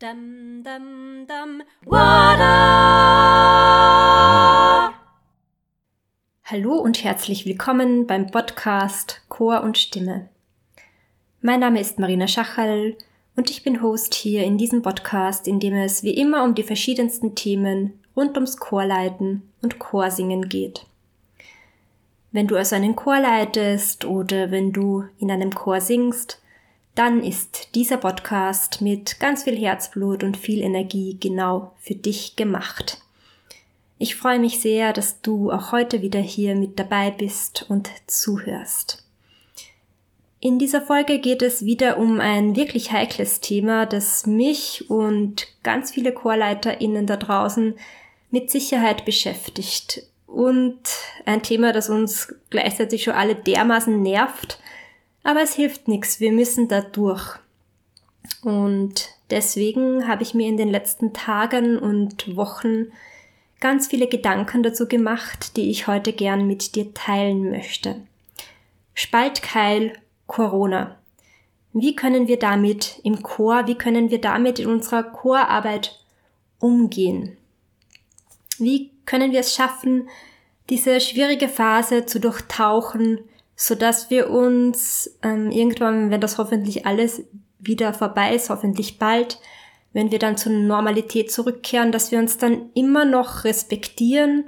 Dum, 0.00 0.62
dum, 0.64 1.26
dum, 1.26 1.62
Wada! 1.84 2.54
Hallo 6.42 6.76
und 6.76 7.04
herzlich 7.04 7.44
willkommen 7.44 8.06
beim 8.06 8.28
Podcast 8.28 9.20
Chor 9.28 9.62
und 9.62 9.76
Stimme. 9.76 10.30
Mein 11.42 11.60
Name 11.60 11.80
ist 11.80 11.98
Marina 11.98 12.26
Schachal 12.28 12.96
und 13.36 13.50
ich 13.50 13.62
bin 13.62 13.82
Host 13.82 14.14
hier 14.14 14.42
in 14.44 14.56
diesem 14.56 14.80
Podcast, 14.80 15.46
in 15.46 15.60
dem 15.60 15.74
es 15.74 16.02
wie 16.02 16.14
immer 16.14 16.44
um 16.44 16.54
die 16.54 16.62
verschiedensten 16.62 17.34
Themen 17.34 18.00
rund 18.16 18.38
ums 18.38 18.56
Chorleiten 18.56 19.52
und 19.60 19.78
Chorsingen 19.78 20.48
geht. 20.48 20.86
Wenn 22.32 22.46
du 22.46 22.56
also 22.56 22.74
einen 22.74 22.96
Chor 22.96 23.20
leitest 23.20 24.06
oder 24.06 24.50
wenn 24.50 24.72
du 24.72 25.04
in 25.18 25.30
einem 25.30 25.54
Chor 25.54 25.82
singst, 25.82 26.40
dann 26.94 27.22
ist 27.22 27.74
dieser 27.74 27.96
Podcast 27.96 28.80
mit 28.80 29.20
ganz 29.20 29.44
viel 29.44 29.56
Herzblut 29.56 30.24
und 30.24 30.36
viel 30.36 30.60
Energie 30.60 31.16
genau 31.20 31.72
für 31.78 31.94
dich 31.94 32.36
gemacht. 32.36 32.98
Ich 33.98 34.16
freue 34.16 34.38
mich 34.38 34.60
sehr, 34.60 34.92
dass 34.92 35.20
du 35.20 35.52
auch 35.52 35.72
heute 35.72 36.02
wieder 36.02 36.20
hier 36.20 36.54
mit 36.54 36.78
dabei 36.78 37.10
bist 37.10 37.66
und 37.68 37.90
zuhörst. 38.06 39.04
In 40.40 40.58
dieser 40.58 40.80
Folge 40.80 41.18
geht 41.18 41.42
es 41.42 41.66
wieder 41.66 41.98
um 41.98 42.18
ein 42.18 42.56
wirklich 42.56 42.92
heikles 42.92 43.40
Thema, 43.40 43.84
das 43.84 44.26
mich 44.26 44.88
und 44.88 45.48
ganz 45.62 45.90
viele 45.90 46.14
ChorleiterInnen 46.14 47.06
da 47.06 47.18
draußen 47.18 47.74
mit 48.30 48.50
Sicherheit 48.50 49.04
beschäftigt. 49.04 50.02
Und 50.26 50.80
ein 51.26 51.42
Thema, 51.42 51.74
das 51.74 51.90
uns 51.90 52.34
gleichzeitig 52.48 53.02
schon 53.02 53.12
alle 53.12 53.34
dermaßen 53.34 54.00
nervt, 54.00 54.58
aber 55.22 55.42
es 55.42 55.54
hilft 55.54 55.88
nichts, 55.88 56.20
wir 56.20 56.32
müssen 56.32 56.68
da 56.68 56.80
durch. 56.80 57.38
Und 58.42 59.10
deswegen 59.30 60.08
habe 60.08 60.22
ich 60.22 60.34
mir 60.34 60.48
in 60.48 60.56
den 60.56 60.70
letzten 60.70 61.12
Tagen 61.12 61.78
und 61.78 62.36
Wochen 62.36 62.86
ganz 63.60 63.88
viele 63.88 64.08
Gedanken 64.08 64.62
dazu 64.62 64.88
gemacht, 64.88 65.56
die 65.56 65.70
ich 65.70 65.86
heute 65.86 66.12
gern 66.12 66.46
mit 66.46 66.74
dir 66.74 66.94
teilen 66.94 67.50
möchte. 67.50 67.96
Spaltkeil 68.94 69.92
Corona. 70.26 70.96
Wie 71.72 71.94
können 71.94 72.26
wir 72.26 72.38
damit 72.38 73.00
im 73.04 73.22
Chor, 73.22 73.66
wie 73.66 73.76
können 73.76 74.10
wir 74.10 74.20
damit 74.20 74.58
in 74.58 74.66
unserer 74.66 75.04
Chorarbeit 75.04 76.00
umgehen? 76.58 77.36
Wie 78.58 78.90
können 79.06 79.32
wir 79.32 79.40
es 79.40 79.54
schaffen, 79.54 80.08
diese 80.68 81.00
schwierige 81.00 81.48
Phase 81.48 82.06
zu 82.06 82.20
durchtauchen, 82.20 83.20
so 83.60 83.74
dass 83.74 84.08
wir 84.08 84.30
uns 84.30 85.18
ähm, 85.22 85.50
irgendwann, 85.50 86.10
wenn 86.10 86.22
das 86.22 86.38
hoffentlich 86.38 86.86
alles 86.86 87.24
wieder 87.58 87.92
vorbei 87.92 88.34
ist, 88.34 88.48
hoffentlich 88.48 88.98
bald, 88.98 89.38
wenn 89.92 90.10
wir 90.10 90.18
dann 90.18 90.38
zur 90.38 90.52
Normalität 90.52 91.30
zurückkehren, 91.30 91.92
dass 91.92 92.10
wir 92.10 92.18
uns 92.18 92.38
dann 92.38 92.70
immer 92.72 93.04
noch 93.04 93.44
respektieren 93.44 94.44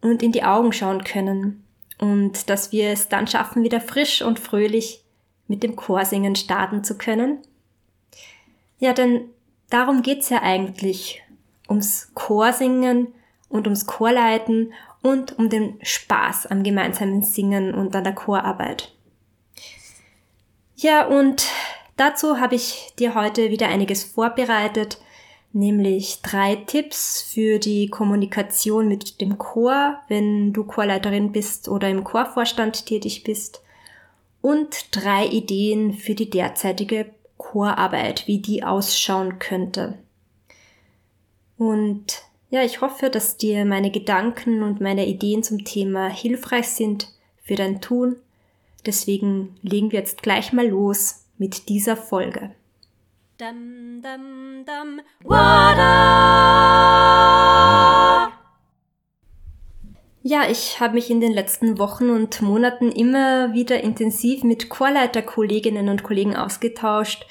und 0.00 0.24
in 0.24 0.32
die 0.32 0.42
Augen 0.42 0.72
schauen 0.72 1.04
können 1.04 1.62
und 2.00 2.50
dass 2.50 2.72
wir 2.72 2.88
es 2.90 3.08
dann 3.08 3.28
schaffen, 3.28 3.62
wieder 3.62 3.80
frisch 3.80 4.22
und 4.22 4.40
fröhlich 4.40 5.04
mit 5.46 5.62
dem 5.62 5.76
Chorsingen 5.76 6.34
starten 6.34 6.82
zu 6.82 6.98
können. 6.98 7.38
Ja, 8.80 8.92
denn 8.92 9.30
darum 9.70 10.02
geht's 10.02 10.30
ja 10.30 10.42
eigentlich, 10.42 11.22
ums 11.68 12.10
Chorsingen 12.14 13.14
und 13.52 13.66
ums 13.66 13.86
Chorleiten 13.86 14.72
und 15.02 15.38
um 15.38 15.48
den 15.48 15.78
Spaß 15.82 16.46
am 16.46 16.62
gemeinsamen 16.62 17.22
Singen 17.22 17.74
und 17.74 17.94
an 17.94 18.04
der 18.04 18.14
Chorarbeit. 18.14 18.92
Ja, 20.74 21.06
und 21.06 21.46
dazu 21.96 22.40
habe 22.40 22.54
ich 22.54 22.92
dir 22.98 23.14
heute 23.14 23.50
wieder 23.50 23.68
einiges 23.68 24.04
vorbereitet, 24.04 24.98
nämlich 25.52 26.22
drei 26.22 26.56
Tipps 26.56 27.22
für 27.22 27.58
die 27.58 27.88
Kommunikation 27.88 28.88
mit 28.88 29.20
dem 29.20 29.38
Chor, 29.38 29.98
wenn 30.08 30.52
du 30.52 30.64
Chorleiterin 30.64 31.30
bist 31.30 31.68
oder 31.68 31.88
im 31.88 32.04
Chorvorstand 32.04 32.86
tätig 32.86 33.22
bist, 33.22 33.62
und 34.40 34.88
drei 34.96 35.26
Ideen 35.26 35.92
für 35.92 36.16
die 36.16 36.28
derzeitige 36.28 37.14
Chorarbeit, 37.36 38.26
wie 38.26 38.38
die 38.38 38.64
ausschauen 38.64 39.38
könnte. 39.38 39.98
Und 41.58 42.24
ja, 42.52 42.62
ich 42.62 42.82
hoffe, 42.82 43.08
dass 43.08 43.38
dir 43.38 43.64
meine 43.64 43.90
Gedanken 43.90 44.62
und 44.62 44.78
meine 44.78 45.06
Ideen 45.06 45.42
zum 45.42 45.64
Thema 45.64 46.08
hilfreich 46.08 46.68
sind 46.68 47.08
für 47.42 47.54
dein 47.54 47.80
Tun. 47.80 48.16
Deswegen 48.84 49.56
legen 49.62 49.90
wir 49.90 50.00
jetzt 50.00 50.22
gleich 50.22 50.52
mal 50.52 50.68
los 50.68 51.24
mit 51.38 51.70
dieser 51.70 51.96
Folge. 51.96 52.50
Dum, 53.38 54.02
dum, 54.02 54.66
dum, 54.66 55.00
ja, 60.24 60.42
ich 60.50 60.78
habe 60.78 60.94
mich 60.94 61.08
in 61.10 61.22
den 61.22 61.32
letzten 61.32 61.78
Wochen 61.78 62.10
und 62.10 62.42
Monaten 62.42 62.92
immer 62.92 63.54
wieder 63.54 63.82
intensiv 63.82 64.44
mit 64.44 64.68
Chorleiterkolleginnen 64.68 65.88
und 65.88 66.02
Kollegen 66.02 66.36
ausgetauscht, 66.36 67.26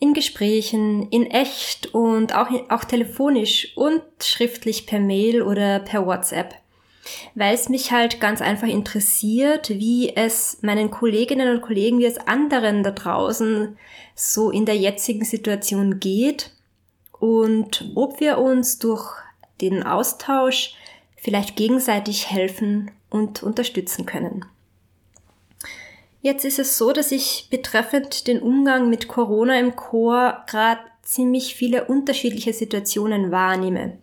in 0.00 0.14
Gesprächen, 0.14 1.08
in 1.10 1.26
echt 1.26 1.92
und 1.94 2.34
auch, 2.34 2.48
auch 2.68 2.84
telefonisch 2.84 3.76
und 3.76 4.02
schriftlich 4.22 4.86
per 4.86 5.00
Mail 5.00 5.42
oder 5.42 5.80
per 5.80 6.06
WhatsApp. 6.06 6.54
Weil 7.34 7.54
es 7.54 7.68
mich 7.68 7.90
halt 7.90 8.20
ganz 8.20 8.42
einfach 8.42 8.68
interessiert, 8.68 9.70
wie 9.70 10.14
es 10.14 10.58
meinen 10.60 10.90
Kolleginnen 10.90 11.48
und 11.48 11.62
Kollegen, 11.62 11.98
wie 11.98 12.04
es 12.04 12.18
anderen 12.18 12.82
da 12.82 12.90
draußen 12.90 13.78
so 14.14 14.50
in 14.50 14.66
der 14.66 14.76
jetzigen 14.76 15.24
Situation 15.24 16.00
geht 16.00 16.52
und 17.18 17.90
ob 17.94 18.20
wir 18.20 18.38
uns 18.38 18.78
durch 18.78 19.14
den 19.60 19.82
Austausch 19.82 20.74
vielleicht 21.16 21.56
gegenseitig 21.56 22.30
helfen 22.30 22.90
und 23.10 23.42
unterstützen 23.42 24.06
können. 24.06 24.44
Jetzt 26.20 26.44
ist 26.44 26.58
es 26.58 26.76
so, 26.76 26.92
dass 26.92 27.12
ich 27.12 27.48
betreffend 27.50 28.26
den 28.26 28.40
Umgang 28.40 28.90
mit 28.90 29.08
Corona 29.08 29.58
im 29.58 29.76
Chor 29.76 30.44
gerade 30.48 30.80
ziemlich 31.02 31.54
viele 31.54 31.84
unterschiedliche 31.84 32.52
Situationen 32.52 33.30
wahrnehme. 33.30 33.98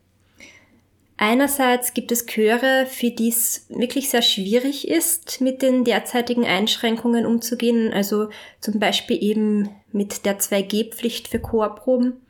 Einerseits 1.17 1.93
gibt 1.93 2.11
es 2.11 2.25
Chöre, 2.25 2.87
für 2.89 3.09
die 3.09 3.29
es 3.29 3.67
wirklich 3.69 4.09
sehr 4.09 4.21
schwierig 4.21 4.87
ist, 4.87 5.39
mit 5.39 5.61
den 5.61 5.85
derzeitigen 5.85 6.45
Einschränkungen 6.45 7.25
umzugehen, 7.25 7.93
also 7.93 8.29
zum 8.59 8.79
Beispiel 8.79 9.23
eben 9.23 9.69
mit 9.91 10.25
der 10.25 10.39
2G-Pflicht 10.39 11.29
für 11.29 11.39
Chorproben. 11.39 12.21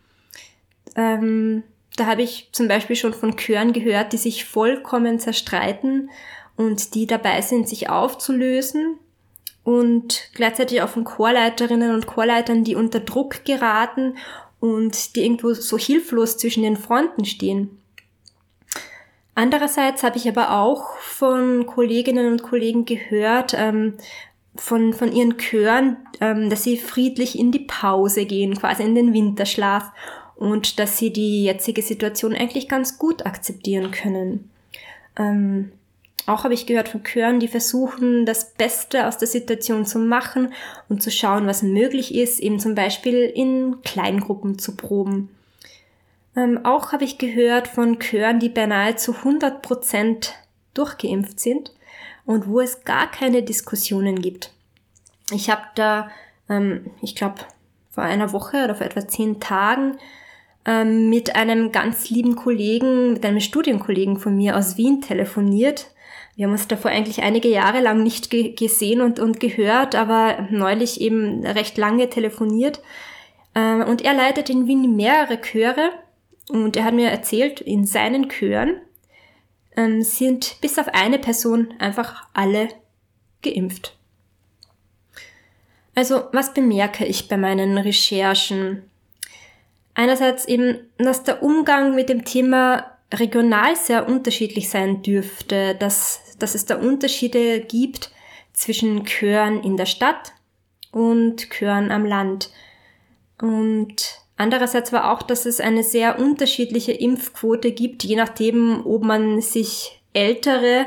Ähm, 0.96 1.64
da 1.98 2.06
habe 2.06 2.22
ich 2.22 2.50
zum 2.52 2.68
Beispiel 2.68 2.96
schon 2.96 3.14
von 3.14 3.38
Chören 3.38 3.74
gehört, 3.74 4.14
die 4.14 4.18
sich 4.18 4.46
vollkommen 4.46 5.20
zerstreiten 5.20 6.12
und 6.56 6.94
die 6.94 7.08
dabei 7.08 7.42
sind, 7.42 7.68
sich 7.68 7.90
aufzulösen 7.90 9.00
und 9.66 10.30
gleichzeitig 10.36 10.82
auch 10.82 10.90
von 10.90 11.04
Chorleiterinnen 11.04 11.94
und 11.94 12.06
Chorleitern, 12.06 12.64
die 12.64 12.76
unter 12.76 13.02
Druck 13.02 13.44
geraten 13.44 14.16
und 14.62 15.16
die 15.16 15.24
irgendwo 15.24 15.54
so 15.54 15.78
hilflos 15.78 16.38
zwischen 16.38 16.64
den 16.64 16.78
Fronten 16.78 17.26
stehen. 17.26 17.78
Andererseits 19.34 20.04
habe 20.04 20.18
ich 20.18 20.30
aber 20.30 20.52
auch 20.52 20.96
von 20.98 21.66
Kolleginnen 21.66 22.32
und 22.32 22.44
Kollegen 22.44 22.86
gehört, 22.86 23.54
ähm, 23.58 23.96
von, 24.56 24.94
von 24.94 25.12
ihren 25.12 25.38
Chören, 25.38 25.98
ähm, 26.22 26.50
dass 26.50 26.64
sie 26.64 26.78
friedlich 26.78 27.38
in 27.38 27.52
die 27.52 27.60
Pause 27.60 28.26
gehen, 28.26 28.56
quasi 28.56 28.84
in 28.84 28.96
den 28.96 29.14
Winterschlaf 29.14 29.92
und 30.36 30.80
dass 30.80 30.98
sie 31.00 31.12
die 31.12 31.44
jetzige 31.44 31.82
Situation 31.82 32.34
eigentlich 32.34 32.70
ganz 32.70 32.98
gut 32.98 33.26
akzeptieren 33.26 33.92
können. 33.92 34.50
Ähm, 35.18 35.72
auch 36.28 36.44
habe 36.44 36.54
ich 36.54 36.66
gehört 36.66 36.90
von 36.90 37.04
Chören, 37.04 37.40
die 37.40 37.48
versuchen, 37.48 38.26
das 38.26 38.54
Beste 38.54 39.08
aus 39.08 39.18
der 39.18 39.28
Situation 39.28 39.86
zu 39.86 40.00
machen 40.00 40.54
und 40.90 41.04
zu 41.04 41.12
schauen, 41.12 41.46
was 41.46 41.62
möglich 41.62 42.16
ist, 42.16 42.40
eben 42.40 42.60
zum 42.60 42.74
Beispiel 42.74 43.24
in 43.24 43.82
Kleingruppen 43.84 44.58
zu 44.58 44.76
proben. 44.76 45.30
Ähm, 46.36 46.66
auch 46.66 46.92
habe 46.92 47.04
ich 47.04 47.18
gehört 47.18 47.68
von 47.68 48.00
Chören, 48.00 48.40
die 48.40 48.50
beinahe 48.50 48.96
zu 48.96 49.14
100 49.14 49.62
Prozent 49.62 50.34
durchgeimpft 50.74 51.40
sind 51.40 51.72
und 52.26 52.48
wo 52.48 52.60
es 52.60 52.84
gar 52.84 53.10
keine 53.10 53.44
Diskussionen 53.44 54.22
gibt. 54.22 54.52
Ich 55.32 55.50
habe 55.50 55.64
da, 55.76 56.10
ähm, 56.50 56.92
ich 57.02 57.16
glaube, 57.16 57.42
vor 57.92 58.04
einer 58.04 58.34
Woche 58.34 58.64
oder 58.64 58.76
vor 58.76 58.86
etwa 58.86 59.08
zehn 59.08 59.40
Tagen 59.40 59.98
ähm, 60.66 61.10
mit 61.10 61.36
einem 61.36 61.72
ganz 61.72 62.10
lieben 62.10 62.36
Kollegen, 62.36 63.14
mit 63.14 63.26
einem 63.26 63.40
Studienkollegen 63.40 64.18
von 64.18 64.36
mir 64.36 64.58
aus 64.58 64.76
Wien 64.78 65.02
telefoniert, 65.02 65.92
wir 66.36 66.46
haben 66.46 66.52
uns 66.52 66.68
davor 66.68 66.92
eigentlich 66.92 67.22
einige 67.22 67.48
Jahre 67.48 67.80
lang 67.80 68.04
nicht 68.04 68.30
ge 68.30 68.54
gesehen 68.54 69.02
und, 69.02 69.20
und 69.20 69.40
gehört, 69.40 69.96
aber 69.96 70.48
neulich 70.52 71.00
eben 71.00 71.46
recht 71.46 71.78
lange 71.78 72.10
telefoniert. 72.10 72.82
Ähm, 73.56 73.84
und 73.84 74.02
er 74.02 74.14
leitet 74.14 74.50
in 74.50 74.68
Wien 74.68 74.96
mehrere 74.96 75.40
Chöre 75.42 75.92
und 76.50 76.76
er 76.76 76.84
hat 76.84 76.94
mir 76.94 77.10
erzählt, 77.10 77.62
in 77.62 77.86
seinen 77.86 78.30
Chören 78.30 78.82
ähm, 79.78 80.02
sind 80.02 80.58
bis 80.60 80.78
auf 80.78 80.90
eine 80.90 81.20
Person 81.20 81.74
einfach 81.80 82.28
alle 82.34 82.68
geimpft. 83.42 83.98
Also 85.96 86.26
was 86.34 86.54
bemerke 86.54 87.06
ich 87.06 87.30
bei 87.30 87.38
meinen 87.38 87.78
Recherchen? 87.78 88.84
Einerseits 89.94 90.46
eben, 90.46 90.80
dass 90.98 91.24
der 91.24 91.42
Umgang 91.42 91.96
mit 91.96 92.10
dem 92.10 92.26
Thema 92.26 92.95
regional 93.20 93.76
sehr 93.76 94.08
unterschiedlich 94.08 94.70
sein 94.70 95.02
dürfte, 95.02 95.76
dass, 95.76 96.36
dass 96.40 96.56
es 96.56 96.66
da 96.66 96.76
Unterschiede 96.76 97.62
gibt 97.62 98.12
zwischen 98.54 99.06
Chören 99.06 99.62
in 99.64 99.78
der 99.78 99.86
Stadt 99.86 100.34
und 100.92 101.50
Chören 101.50 101.92
am 101.92 102.06
Land. 102.06 102.52
Und 103.42 104.22
andererseits 104.38 104.94
war 104.94 105.12
auch, 105.12 105.22
dass 105.22 105.46
es 105.46 105.60
eine 105.60 105.84
sehr 105.84 106.20
unterschiedliche 106.20 106.94
Impfquote 106.94 107.72
gibt, 107.72 108.04
je 108.04 108.16
nachdem, 108.16 108.86
ob 108.86 109.04
man 109.04 109.42
sich 109.42 110.02
ältere 110.14 110.86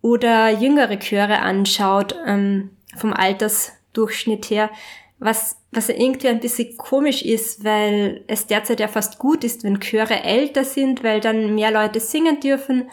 oder 0.00 0.50
jüngere 0.50 0.98
Chöre 0.98 1.40
anschaut, 1.40 2.14
ähm, 2.26 2.70
vom 2.96 3.12
Altersdurchschnitt 3.12 4.48
her, 4.50 4.70
was, 5.18 5.57
was 5.70 5.88
irgendwie 5.88 6.28
ein 6.28 6.40
bisschen 6.40 6.76
komisch 6.76 7.22
ist, 7.22 7.64
weil 7.64 8.24
es 8.26 8.46
derzeit 8.46 8.80
ja 8.80 8.88
fast 8.88 9.18
gut 9.18 9.44
ist, 9.44 9.64
wenn 9.64 9.80
Chöre 9.80 10.22
älter 10.24 10.64
sind, 10.64 11.04
weil 11.04 11.20
dann 11.20 11.54
mehr 11.54 11.70
Leute 11.70 12.00
singen 12.00 12.40
dürfen 12.40 12.88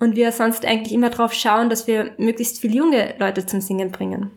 und 0.00 0.16
wir 0.16 0.32
sonst 0.32 0.64
eigentlich 0.64 0.92
immer 0.92 1.10
darauf 1.10 1.32
schauen, 1.32 1.70
dass 1.70 1.86
wir 1.86 2.12
möglichst 2.18 2.60
viele 2.60 2.74
junge 2.74 3.14
Leute 3.18 3.46
zum 3.46 3.60
Singen 3.60 3.92
bringen. 3.92 4.30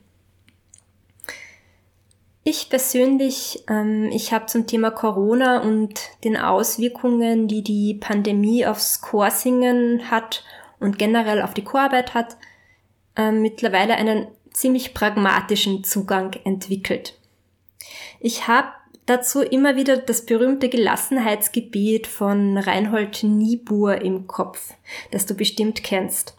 Ich 2.43 2.69
persönlich, 2.69 3.63
ähm, 3.69 4.09
ich 4.11 4.33
habe 4.33 4.47
zum 4.47 4.65
Thema 4.65 4.89
Corona 4.89 5.61
und 5.61 5.99
den 6.23 6.37
Auswirkungen, 6.37 7.47
die 7.47 7.63
die 7.63 7.93
Pandemie 7.93 8.65
aufs 8.65 9.01
Chorsingen 9.01 10.09
hat 10.09 10.43
und 10.79 10.97
generell 10.97 11.41
auf 11.43 11.53
die 11.53 11.63
Chorarbeit 11.63 12.15
hat, 12.15 12.37
äh, 13.15 13.31
mittlerweile 13.31 13.93
einen 13.93 14.27
ziemlich 14.51 14.95
pragmatischen 14.95 15.83
Zugang 15.83 16.33
entwickelt. 16.43 17.20
Ich 18.19 18.47
habe 18.47 18.69
dazu 19.05 19.41
immer 19.41 19.75
wieder 19.75 19.97
das 19.97 20.25
berühmte 20.25 20.69
Gelassenheitsgebet 20.69 22.07
von 22.07 22.57
Reinhold 22.57 23.23
Niebuhr 23.23 24.01
im 24.01 24.27
Kopf, 24.27 24.73
das 25.11 25.25
du 25.25 25.33
bestimmt 25.33 25.83
kennst. 25.83 26.35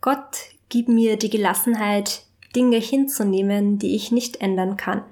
Gott, 0.00 0.36
gib 0.68 0.88
mir 0.88 1.16
die 1.16 1.30
Gelassenheit, 1.30 2.22
Dinge 2.54 2.78
hinzunehmen, 2.78 3.78
die 3.78 3.94
ich 3.94 4.12
nicht 4.12 4.40
ändern 4.40 4.76
kann. 4.76 5.02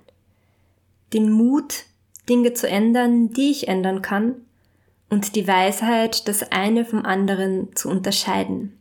Den 1.12 1.30
Mut, 1.30 1.84
Dinge 2.28 2.54
zu 2.54 2.68
ändern, 2.68 3.32
die 3.32 3.50
ich 3.50 3.68
ändern 3.68 4.02
kann. 4.02 4.36
Und 5.10 5.36
die 5.36 5.46
Weisheit, 5.46 6.26
das 6.26 6.50
eine 6.50 6.84
vom 6.84 7.04
anderen 7.04 7.76
zu 7.76 7.88
unterscheiden. 7.88 8.78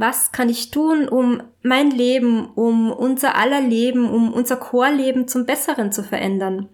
Was 0.00 0.32
kann 0.32 0.48
ich 0.48 0.70
tun, 0.70 1.10
um 1.10 1.42
mein 1.60 1.90
Leben, 1.90 2.46
um 2.54 2.90
unser 2.90 3.34
aller 3.34 3.60
Leben, 3.60 4.08
um 4.08 4.32
unser 4.32 4.56
Chorleben 4.56 5.28
zum 5.28 5.44
Besseren 5.44 5.92
zu 5.92 6.02
verändern? 6.02 6.70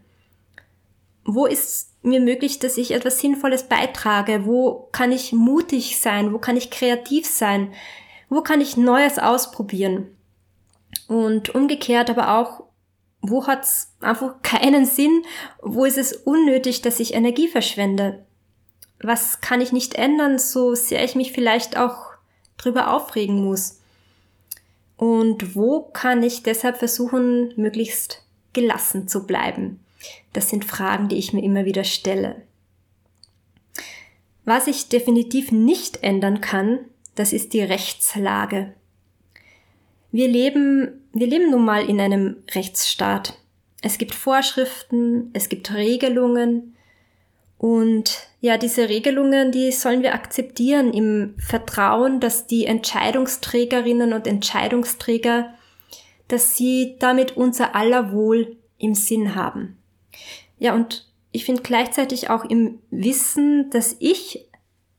Wo 1.25 1.45
ist 1.45 1.91
mir 2.03 2.21
möglich, 2.21 2.61
dass 2.61 2.77
ich 2.77 2.93
etwas 2.93 3.19
Sinnvolles 3.19 3.65
beitrage? 3.65 4.47
Wo 4.47 4.89
kann 4.93 5.11
ich 5.11 5.33
mutig 5.33 5.99
sein? 5.99 6.33
Wo 6.33 6.39
kann 6.39 6.57
ich 6.57 6.71
kreativ 6.71 7.27
sein? 7.27 7.73
Wo 8.29 8.43
kann 8.43 8.61
ich 8.61 8.77
Neues 8.77 9.19
ausprobieren? 9.19 10.17
Und 11.09 11.53
umgekehrt 11.53 12.11
aber 12.11 12.39
auch, 12.39 12.63
wo 13.23 13.49
hat's 13.49 13.93
einfach 14.01 14.37
keinen 14.43 14.85
Sinn? 14.87 15.25
Wo 15.61 15.85
ist 15.85 15.99
es 15.99 16.13
unnötig, 16.13 16.81
dass 16.81 17.01
ich 17.01 17.15
Energie 17.15 17.49
verschwende? 17.49 18.25
Was 19.03 19.41
kann 19.41 19.61
ich 19.61 19.73
nicht 19.73 19.97
ändern, 19.97 20.39
so 20.39 20.77
sehr 20.77 21.03
ich 21.03 21.17
mich 21.17 21.33
vielleicht 21.33 21.77
auch 21.77 22.16
drüber 22.57 22.93
aufregen 22.93 23.45
muss? 23.45 23.81
Und 24.97 25.55
wo 25.55 25.83
kann 25.83 26.23
ich 26.23 26.43
deshalb 26.43 26.79
versuchen, 26.79 27.53
möglichst 27.57 28.25
gelassen 28.53 29.09
zu 29.09 29.27
bleiben? 29.27 29.81
Das 30.33 30.49
sind 30.49 30.65
Fragen, 30.65 31.09
die 31.09 31.17
ich 31.17 31.33
mir 31.33 31.43
immer 31.43 31.65
wieder 31.65 31.85
stelle. 31.85 32.43
Was 34.45 34.67
ich 34.67 34.89
definitiv 34.89 35.53
nicht 35.53 36.03
ändern 36.03 36.41
kann, 36.41 36.79
das 37.15 37.33
ist 37.33 37.53
die 37.53 37.63
Rechtslage. 37.63 38.75
Wir 40.13 40.29
leben, 40.29 41.09
wir 41.13 41.27
leben 41.27 41.51
nun 41.51 41.65
mal 41.65 41.85
in 41.85 42.01
einem 42.01 42.37
Rechtsstaat. 42.55 43.39
Es 43.83 43.99
gibt 43.99 44.15
Vorschriften, 44.15 45.31
es 45.33 45.49
gibt 45.49 45.75
Regelungen, 45.75 46.77
und 47.59 48.29
ja, 48.47 48.59
diese 48.59 48.89
Regelungen, 48.89 49.51
die 49.51 49.73
sollen 49.73 50.05
wir 50.05 50.15
akzeptieren 50.15 50.95
im 50.95 51.35
Vertrauen, 51.37 52.21
dass 52.21 52.47
die 52.47 52.65
Entscheidungsträgerinnen 52.67 54.13
und 54.13 54.29
Entscheidungsträger, 54.29 55.53
dass 56.29 56.57
sie 56.57 56.95
damit 57.01 57.37
unser 57.37 57.75
aller 57.75 58.13
Wohl 58.13 58.57
im 58.79 58.95
Sinn 58.95 59.35
haben. 59.35 59.79
Ja, 60.61 60.77
und 60.77 61.09
ich 61.33 61.45
finde 61.45 61.63
gleichzeitig 61.63 62.31
auch 62.31 62.45
im 62.45 62.79
Wissen, 62.93 63.69
dass 63.71 63.97
ich, 63.99 64.47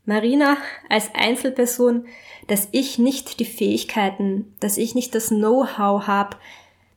Marina, 0.04 0.58
als 0.90 1.16
Einzelperson, 1.16 2.06
dass 2.48 2.68
ich 2.74 3.00
nicht 3.00 3.40
die 3.40 3.46
Fähigkeiten, 3.46 4.54
dass 4.60 4.76
ich 4.76 4.94
nicht 4.94 5.16
das 5.16 5.30
Know-how 5.30 6.06
habe, 6.06 6.36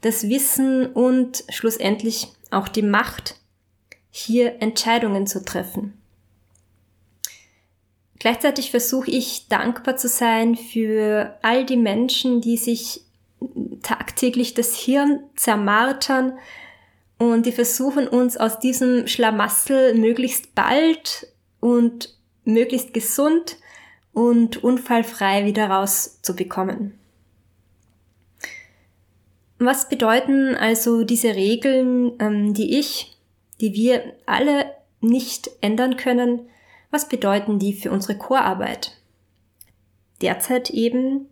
das 0.00 0.28
Wissen 0.28 0.86
und 0.86 1.44
schlussendlich 1.48 2.26
auch 2.50 2.66
die 2.66 2.82
Macht, 2.82 3.36
hier 4.10 4.60
Entscheidungen 4.60 5.28
zu 5.28 5.44
treffen. 5.44 5.99
Gleichzeitig 8.20 8.70
versuche 8.70 9.10
ich 9.10 9.48
dankbar 9.48 9.96
zu 9.96 10.06
sein 10.06 10.54
für 10.54 11.36
all 11.42 11.64
die 11.64 11.76
Menschen, 11.76 12.40
die 12.40 12.56
sich 12.56 13.02
tagtäglich 13.82 14.54
das 14.54 14.76
Hirn 14.76 15.24
zermartern 15.34 16.38
und 17.18 17.46
die 17.46 17.52
versuchen 17.52 18.06
uns 18.06 18.36
aus 18.36 18.60
diesem 18.60 19.08
Schlamassel 19.08 19.94
möglichst 19.94 20.54
bald 20.54 21.26
und 21.58 22.16
möglichst 22.44 22.94
gesund 22.94 23.56
und 24.12 24.62
unfallfrei 24.62 25.44
wieder 25.44 25.68
rauszubekommen. 25.68 26.98
Was 29.58 29.88
bedeuten 29.88 30.54
also 30.54 31.02
diese 31.04 31.34
Regeln, 31.34 32.12
ähm, 32.20 32.54
die 32.54 32.78
ich 32.78 33.18
die 33.60 33.74
wir 33.74 34.14
alle 34.26 34.74
nicht 35.00 35.50
ändern 35.60 35.96
können, 35.96 36.48
was 36.90 37.08
bedeuten 37.08 37.58
die 37.58 37.72
für 37.72 37.90
unsere 37.90 38.18
Chorarbeit? 38.18 38.96
Derzeit 40.20 40.70
eben, 40.70 41.28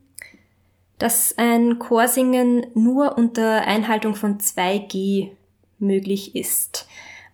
dass 0.99 1.37
ein 1.37 1.79
Chorsingen 1.79 2.67
nur 2.75 3.17
unter 3.17 3.63
Einhaltung 3.63 4.15
von 4.15 4.39
2G 4.39 5.31
möglich 5.79 6.35
ist, 6.35 6.87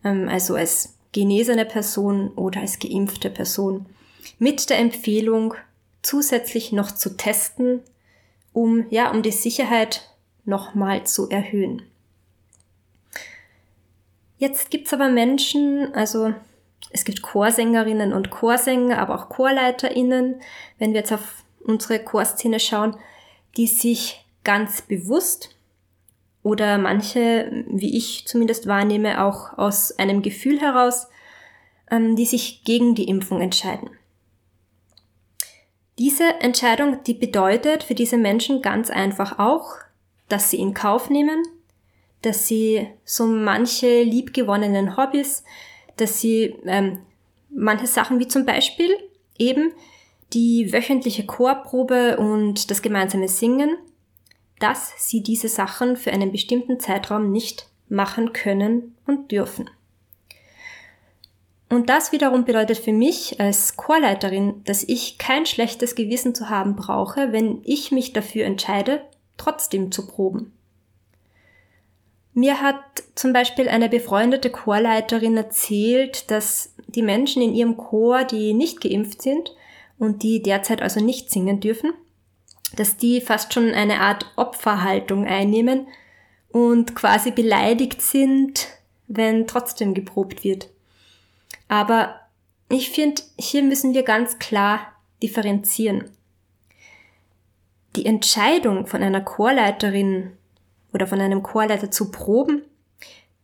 ähm, 0.04 0.28
also 0.28 0.54
als 0.54 0.96
genesene 1.12 1.64
Person 1.64 2.30
oder 2.34 2.60
als 2.60 2.78
geimpfte 2.78 3.30
Person, 3.30 3.86
mit 4.38 4.68
der 4.68 4.78
Empfehlung, 4.78 5.54
zusätzlich 6.02 6.72
noch 6.72 6.92
zu 6.92 7.16
testen, 7.16 7.80
um, 8.52 8.86
ja, 8.90 9.10
um 9.10 9.22
die 9.22 9.32
Sicherheit 9.32 10.10
nochmal 10.44 11.04
zu 11.06 11.30
erhöhen. 11.30 11.82
Jetzt 14.36 14.70
gibt's 14.70 14.92
aber 14.92 15.08
Menschen, 15.08 15.94
also 15.94 16.34
es 16.94 17.04
gibt 17.04 17.22
Chorsängerinnen 17.22 18.12
und 18.12 18.30
Chorsänger, 18.30 18.98
aber 18.98 19.16
auch 19.16 19.28
ChorleiterInnen, 19.28 20.40
wenn 20.78 20.92
wir 20.92 21.00
jetzt 21.00 21.12
auf 21.12 21.42
unsere 21.58 21.98
Chorszene 21.98 22.60
schauen, 22.60 22.96
die 23.56 23.66
sich 23.66 24.24
ganz 24.44 24.80
bewusst 24.80 25.56
oder 26.44 26.78
manche, 26.78 27.64
wie 27.66 27.96
ich 27.96 28.28
zumindest 28.28 28.68
wahrnehme, 28.68 29.24
auch 29.24 29.58
aus 29.58 29.98
einem 29.98 30.22
Gefühl 30.22 30.60
heraus, 30.60 31.08
ähm, 31.90 32.14
die 32.14 32.26
sich 32.26 32.62
gegen 32.62 32.94
die 32.94 33.08
Impfung 33.08 33.40
entscheiden. 33.40 33.90
Diese 35.98 36.40
Entscheidung, 36.40 37.02
die 37.02 37.14
bedeutet 37.14 37.82
für 37.82 37.96
diese 37.96 38.18
Menschen 38.18 38.62
ganz 38.62 38.88
einfach 38.90 39.40
auch, 39.40 39.78
dass 40.28 40.50
sie 40.50 40.60
in 40.60 40.74
Kauf 40.74 41.10
nehmen, 41.10 41.42
dass 42.22 42.46
sie 42.46 42.86
so 43.04 43.26
manche 43.26 44.04
liebgewonnenen 44.04 44.96
Hobbys, 44.96 45.42
dass 45.96 46.20
sie 46.20 46.54
ähm, 46.64 47.00
manche 47.50 47.86
Sachen 47.86 48.18
wie 48.18 48.28
zum 48.28 48.44
Beispiel 48.44 48.90
eben 49.38 49.72
die 50.32 50.72
wöchentliche 50.72 51.26
Chorprobe 51.26 52.16
und 52.18 52.70
das 52.70 52.82
gemeinsame 52.82 53.28
Singen, 53.28 53.76
dass 54.58 54.92
sie 54.98 55.22
diese 55.22 55.48
Sachen 55.48 55.96
für 55.96 56.12
einen 56.12 56.32
bestimmten 56.32 56.80
Zeitraum 56.80 57.30
nicht 57.30 57.68
machen 57.88 58.32
können 58.32 58.96
und 59.06 59.30
dürfen. 59.30 59.70
Und 61.68 61.90
das 61.90 62.12
wiederum 62.12 62.44
bedeutet 62.44 62.78
für 62.78 62.92
mich 62.92 63.40
als 63.40 63.76
Chorleiterin, 63.76 64.62
dass 64.64 64.84
ich 64.84 65.18
kein 65.18 65.44
schlechtes 65.44 65.94
Gewissen 65.94 66.34
zu 66.34 66.48
haben 66.48 66.76
brauche, 66.76 67.32
wenn 67.32 67.60
ich 67.64 67.90
mich 67.90 68.12
dafür 68.12 68.44
entscheide, 68.44 69.02
trotzdem 69.36 69.90
zu 69.90 70.06
proben. 70.06 70.52
Mir 72.34 72.60
hat 72.60 72.82
zum 73.14 73.32
Beispiel 73.32 73.68
eine 73.68 73.88
befreundete 73.88 74.50
Chorleiterin 74.50 75.36
erzählt, 75.36 76.30
dass 76.32 76.74
die 76.88 77.02
Menschen 77.02 77.40
in 77.40 77.54
ihrem 77.54 77.76
Chor, 77.76 78.24
die 78.24 78.54
nicht 78.54 78.80
geimpft 78.80 79.22
sind 79.22 79.54
und 79.98 80.24
die 80.24 80.42
derzeit 80.42 80.82
also 80.82 81.00
nicht 81.00 81.30
singen 81.30 81.60
dürfen, 81.60 81.92
dass 82.76 82.96
die 82.96 83.20
fast 83.20 83.54
schon 83.54 83.70
eine 83.70 84.00
Art 84.00 84.26
Opferhaltung 84.34 85.26
einnehmen 85.26 85.86
und 86.50 86.96
quasi 86.96 87.30
beleidigt 87.30 88.02
sind, 88.02 88.66
wenn 89.06 89.46
trotzdem 89.46 89.94
geprobt 89.94 90.42
wird. 90.42 90.68
Aber 91.68 92.20
ich 92.68 92.90
finde, 92.90 93.22
hier 93.38 93.62
müssen 93.62 93.94
wir 93.94 94.02
ganz 94.02 94.40
klar 94.40 94.92
differenzieren. 95.22 96.10
Die 97.94 98.06
Entscheidung 98.06 98.88
von 98.88 99.04
einer 99.04 99.20
Chorleiterin 99.20 100.32
oder 100.94 101.06
von 101.06 101.20
einem 101.20 101.42
Chorleiter 101.42 101.90
zu 101.90 102.10
proben, 102.10 102.62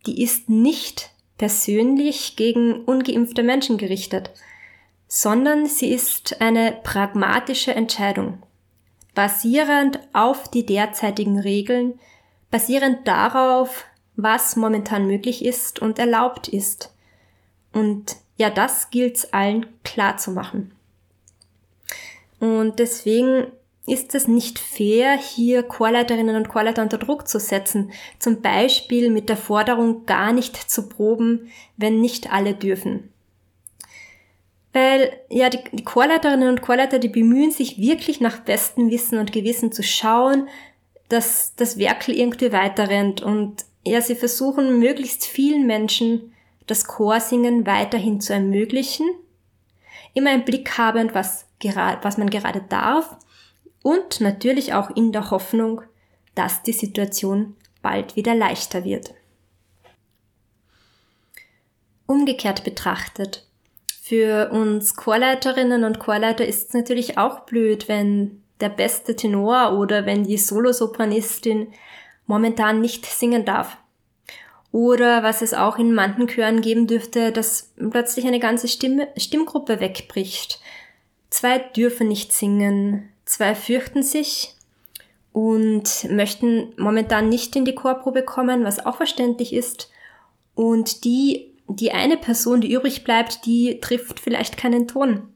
die 0.07 0.23
ist 0.23 0.49
nicht 0.49 1.11
persönlich 1.37 2.37
gegen 2.37 2.85
ungeimpfte 2.85 3.43
Menschen 3.43 3.77
gerichtet, 3.77 4.31
sondern 5.09 5.67
sie 5.67 5.93
ist 5.93 6.41
eine 6.41 6.79
pragmatische 6.85 7.75
Entscheidung, 7.75 8.43
basierend 9.15 9.99
auf 10.13 10.49
die 10.49 10.65
derzeitigen 10.65 11.39
Regeln, 11.39 11.99
basierend 12.51 13.07
darauf, 13.09 13.85
was 14.17 14.57
momentan 14.57 15.07
möglich 15.07 15.45
ist 15.45 15.81
und 15.81 15.99
erlaubt 15.99 16.49
ist. 16.49 16.95
Und 17.73 18.17
ja, 18.37 18.51
das 18.51 18.91
gilt 18.91 19.17
es 19.17 19.33
allen 19.33 19.67
klar 19.83 20.17
zu 20.17 20.31
machen. 20.31 20.73
Und 22.39 22.79
deswegen 22.79 23.47
ist 23.87 24.15
es 24.15 24.29
nicht 24.29 24.59
fair, 24.59 25.17
hier 25.17 25.63
Chorleiterinnen 25.63 26.37
und 26.37 26.49
Chorleiter 26.49 26.83
unter 26.83 26.99
Druck 26.99 27.27
zu 27.27 27.41
setzen, 27.41 27.93
zum 28.19 28.43
Beispiel 28.43 29.11
mit 29.11 29.29
der 29.29 29.37
Forderung, 29.37 30.07
gar 30.07 30.33
nicht 30.33 30.57
zu 30.57 30.89
proben, 30.89 31.51
wenn 31.77 32.01
nicht 32.01 32.33
alle 32.33 32.55
dürfen. 32.55 33.13
Weil 34.73 35.13
ja, 35.29 35.49
die, 35.49 35.59
die 35.73 35.83
Chorleiterinnen 35.83 36.49
und 36.49 36.63
Chorleiter, 36.63 36.99
die 36.99 37.09
bemühen 37.09 37.51
sich 37.51 37.79
wirklich 37.79 38.21
nach 38.21 38.41
bestem 38.41 38.91
Wissen 38.91 39.19
und 39.19 39.33
Gewissen 39.33 39.73
zu 39.73 39.83
schauen, 39.83 40.49
dass 41.09 41.55
das 41.57 41.77
Werkel 41.77 42.15
irgendwie 42.15 42.53
weiterrennt 42.53 43.21
und 43.23 43.65
ja, 43.85 44.01
sie 44.01 44.15
versuchen 44.15 44.79
möglichst 44.79 45.25
vielen 45.27 45.67
Menschen 45.67 46.35
das 46.67 46.85
Chorsingen 46.85 47.67
weiterhin 47.67 48.21
zu 48.21 48.33
ermöglichen, 48.33 49.09
immer 50.15 50.33
im 50.33 50.45
Blick 50.45 50.79
habend, 50.79 51.15
was, 51.15 51.47
was 52.03 52.19
man 52.19 52.31
gerade 52.31 52.63
darf 52.69 53.17
und 53.83 54.21
natürlich 54.21 54.75
auch 54.75 54.91
in 54.91 55.13
der 55.13 55.31
Hoffnung, 55.31 55.83
dass 56.35 56.63
die 56.63 56.73
Situation 56.73 57.57
bald 57.83 58.17
wieder 58.17 58.35
leichter 58.35 58.85
wird. 58.85 59.15
Umgekehrt 62.07 62.65
betrachtet, 62.65 63.47
für 64.03 64.51
uns 64.51 64.97
Chorleiterinnen 64.97 65.85
und 65.85 66.01
Chorleiter 66.01 66.45
ist 66.45 66.69
es 66.69 66.75
natürlich 66.75 67.17
auch 67.17 67.41
blöd, 67.41 67.87
wenn 67.87 68.43
der 68.61 68.69
beste 68.69 69.15
Tenor 69.15 69.79
oder 69.79 70.05
wenn 70.05 70.25
die 70.25 70.37
Solosopranistin 70.37 71.69
momentan 72.27 72.81
nicht 72.81 73.07
singen 73.07 73.45
darf. 73.45 73.77
Oder 74.73 75.23
was 75.23 75.43
es 75.43 75.55
auch 75.55 75.79
in 75.79 75.95
manchen 75.95 76.27
Chören 76.27 76.61
geben 76.61 76.89
dürfte, 76.89 77.31
dass 77.31 77.73
plötzlich 77.91 78.27
eine 78.27 78.41
ganze 78.41 78.67
Stimme, 78.67 79.07
Stimmgruppe 79.17 79.79
wegbricht. 79.79 80.61
Zwei 81.29 81.59
dürfen 81.59 82.09
nicht 82.09 82.33
singen, 82.33 83.10
zwei 83.31 83.55
fürchten 83.55 84.03
sich 84.03 84.55
und 85.33 86.11
möchten 86.11 86.75
momentan 86.77 87.29
nicht 87.29 87.55
in 87.55 87.65
die 87.65 87.77
Chorprobe 87.77 88.25
kommen, 88.25 88.65
was 88.65 88.85
auch 88.85 88.97
verständlich 88.97 89.53
ist. 89.53 89.91
Und 90.57 91.05
die, 91.05 91.55
die 91.69 91.93
eine 91.93 92.17
Person, 92.17 92.61
die 92.61 92.73
übrig 92.73 93.05
bleibt, 93.05 93.47
die 93.47 93.79
trifft 93.81 94.19
vielleicht 94.19 94.57
keinen 94.57 94.89
Ton. 94.89 95.29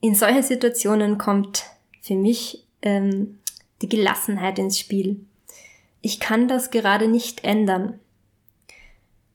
In 0.00 0.14
solchen 0.14 0.42
Situationen 0.42 1.18
kommt 1.18 1.64
für 2.00 2.14
mich 2.14 2.66
ähm, 2.80 3.38
die 3.82 3.88
Gelassenheit 3.88 4.58
ins 4.58 4.78
Spiel. 4.78 5.26
Ich 6.00 6.18
kann 6.18 6.48
das 6.48 6.70
gerade 6.70 7.08
nicht 7.08 7.44
ändern. 7.44 8.00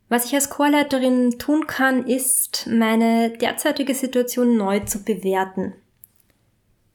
Was 0.08 0.26
ich 0.26 0.34
als 0.34 0.50
Chorleiterin 0.50 1.38
tun 1.38 1.68
kann, 1.68 2.08
ist, 2.08 2.66
meine 2.68 3.30
derzeitige 3.30 3.94
Situation 3.94 4.58
neu 4.58 4.80
zu 4.80 5.04
bewerten. 5.04 5.76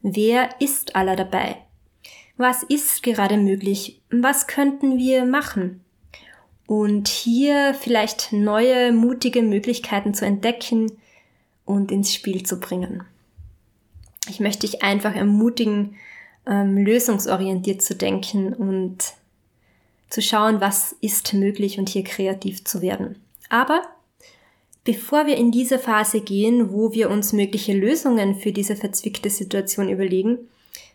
Wer 0.07 0.61
ist 0.61 0.95
aller 0.95 1.15
dabei? 1.15 1.57
Was 2.37 2.61
ist 2.61 3.01
gerade 3.01 3.37
möglich? 3.37 4.03
Was 4.11 4.45
könnten 4.45 4.99
wir 4.99 5.25
machen? 5.25 5.83
Und 6.67 7.07
hier 7.07 7.73
vielleicht 7.73 8.31
neue, 8.31 8.91
mutige 8.91 9.41
Möglichkeiten 9.41 10.13
zu 10.13 10.23
entdecken 10.23 10.91
und 11.65 11.91
ins 11.91 12.13
Spiel 12.13 12.43
zu 12.43 12.59
bringen. 12.59 13.03
Ich 14.29 14.39
möchte 14.39 14.67
dich 14.67 14.83
einfach 14.83 15.15
ermutigen, 15.15 15.95
ähm, 16.45 16.77
lösungsorientiert 16.77 17.81
zu 17.81 17.95
denken 17.95 18.53
und 18.53 19.13
zu 20.11 20.21
schauen, 20.21 20.61
was 20.61 20.95
ist 21.01 21.33
möglich 21.33 21.79
und 21.79 21.89
hier 21.89 22.03
kreativ 22.03 22.63
zu 22.63 22.83
werden. 22.83 23.23
Aber 23.49 23.81
bevor 24.85 25.25
wir 25.25 25.35
in 25.35 25.51
diese 25.51 25.77
Phase 25.77 26.21
gehen, 26.21 26.71
wo 26.71 26.93
wir 26.93 27.09
uns 27.09 27.33
mögliche 27.33 27.73
Lösungen 27.73 28.35
für 28.35 28.53
diese 28.53 28.77
verzwickte 28.77 29.29
Situation 29.29 29.89
überlegen, 29.89 30.47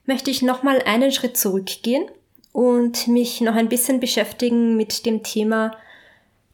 möchte 0.06 0.30
ich 0.30 0.40
nochmal 0.40 0.80
einen 0.86 1.12
Schritt 1.12 1.36
zurückgehen 1.36 2.06
und 2.52 3.08
mich 3.08 3.42
noch 3.42 3.54
ein 3.54 3.68
bisschen 3.68 4.00
beschäftigen 4.00 4.76
mit 4.76 5.04
dem 5.04 5.22
Thema 5.22 5.76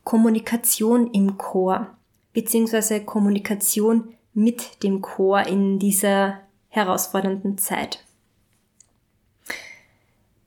Kommunikation 0.03 1.13
im 1.13 1.37
Chor, 1.37 1.97
beziehungsweise 2.33 3.01
Kommunikation 3.01 4.15
mit 4.35 4.83
dem 4.83 5.01
Chor 5.03 5.47
in 5.47 5.79
dieser 5.79 6.41
herausfordernden 6.69 7.59
Zeit. 7.59 8.03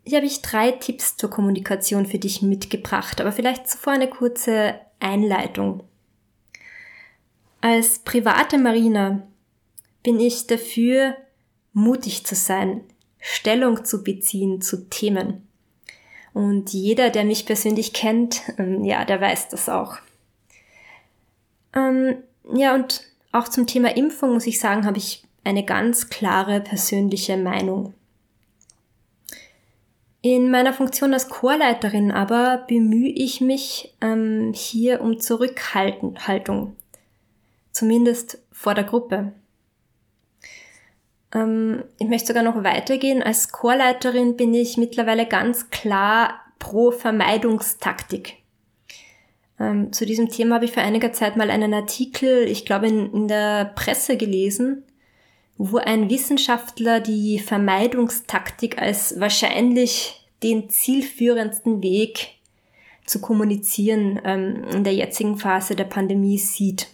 Hier 0.06 0.18
habe 0.18 0.28
ich 0.28 0.42
drei 0.42 0.72
Tipps 0.72 1.18
zur 1.18 1.30
Kommunikation 1.30 2.08
für 2.08 2.18
dich 2.18 2.42
mitgebracht, 2.42 3.22
aber 3.22 3.32
vielleicht 3.32 3.70
zuvor 3.70 3.94
eine 3.94 4.08
kurze 4.08 4.76
Einleitung. 5.00 5.84
Als 7.62 8.00
private 8.00 8.58
Marina 8.58 9.28
bin 10.04 10.20
ich 10.20 10.48
dafür, 10.48 11.16
mutig 11.74 12.26
zu 12.26 12.36
sein, 12.36 12.82
Stellung 13.20 13.84
zu 13.84 14.04
beziehen 14.04 14.62
zu 14.62 14.90
Themen. 14.90 15.48
Und 16.34 16.72
jeder, 16.72 17.10
der 17.10 17.26
mich 17.26 17.46
persönlich 17.46 17.94
kennt, 17.94 18.42
ähm, 18.58 18.86
ja, 18.86 19.04
der 19.04 19.20
weiß 19.20 19.50
das 19.50 19.68
auch. 19.68 19.98
Ähm, 21.76 22.18
ja, 22.54 22.74
und 22.76 23.04
auch 23.32 23.48
zum 23.48 23.68
Thema 23.68 23.96
Impfung 23.96 24.34
muss 24.34 24.48
ich 24.48 24.60
sagen, 24.60 24.86
habe 24.86 24.98
ich 24.98 25.24
eine 25.44 25.66
ganz 25.66 26.10
klare 26.10 26.62
persönliche 26.62 27.38
Meinung. 27.38 27.94
In 30.22 30.52
meiner 30.52 30.74
Funktion 30.74 31.14
als 31.14 31.30
Chorleiterin 31.30 32.12
aber 32.12 32.66
bemühe 32.68 33.10
ich 33.10 33.40
mich 33.40 33.96
ähm, 34.02 34.52
hier 34.54 35.02
um 35.02 35.20
Zurückhaltung, 35.20 36.18
zumindest 37.72 38.40
vor 38.52 38.76
der 38.76 38.84
Gruppe. 38.84 39.34
Ähm, 41.34 41.84
ich 42.00 42.08
möchte 42.08 42.28
sogar 42.28 42.44
noch 42.44 42.64
weitergehen. 42.64 43.22
Als 43.24 43.52
Chorleiterin 43.52 44.36
bin 44.36 44.54
ich 44.54 44.78
mittlerweile 44.78 45.26
ganz 45.26 45.70
klar 45.70 46.42
pro 46.60 46.92
Vermeidungstaktik. 46.92 48.38
Ähm, 49.60 49.92
zu 49.92 50.06
diesem 50.06 50.30
Thema 50.30 50.56
habe 50.56 50.66
ich 50.66 50.72
vor 50.72 50.84
einiger 50.84 51.12
Zeit 51.12 51.36
mal 51.36 51.50
einen 51.50 51.74
Artikel, 51.74 52.48
ich 52.48 52.66
glaube 52.66 52.88
in, 52.88 53.14
in 53.14 53.28
der 53.28 53.66
Presse 53.76 54.18
gelesen, 54.18 54.84
wo 55.58 55.78
ein 55.78 56.10
Wissenschaftler 56.10 57.02
die 57.02 57.40
Vermeidungstaktik 57.40 58.82
als 58.82 59.20
wahrscheinlich 59.20 60.26
den 60.42 60.70
zielführendsten 60.70 61.84
Weg 61.84 62.30
zu 63.06 63.20
kommunizieren 63.20 64.22
ähm, 64.24 64.64
in 64.72 64.84
der 64.86 64.94
jetzigen 64.94 65.38
Phase 65.38 65.76
der 65.76 65.84
Pandemie 65.84 66.38
sieht. 66.38 66.88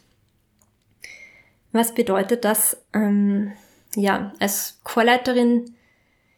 Was 1.75 1.94
bedeutet 1.94 2.46
das? 2.46 2.77
Ähm, 2.94 3.51
ja, 3.98 4.32
als 4.39 4.79
Chorleiterin 4.86 5.75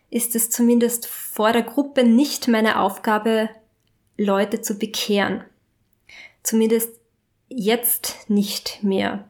ist 0.09 0.35
es 0.35 0.49
zumindest 0.49 1.05
vor 1.05 1.53
der 1.53 1.61
Gruppe 1.61 2.03
nicht 2.03 2.47
meine 2.47 2.79
Aufgabe, 2.79 3.47
Leute 4.17 4.61
zu 4.61 4.79
bekehren. 4.79 5.43
Zumindest 6.41 6.89
jetzt 7.49 8.27
nicht 8.27 8.81
mehr. 8.81 9.27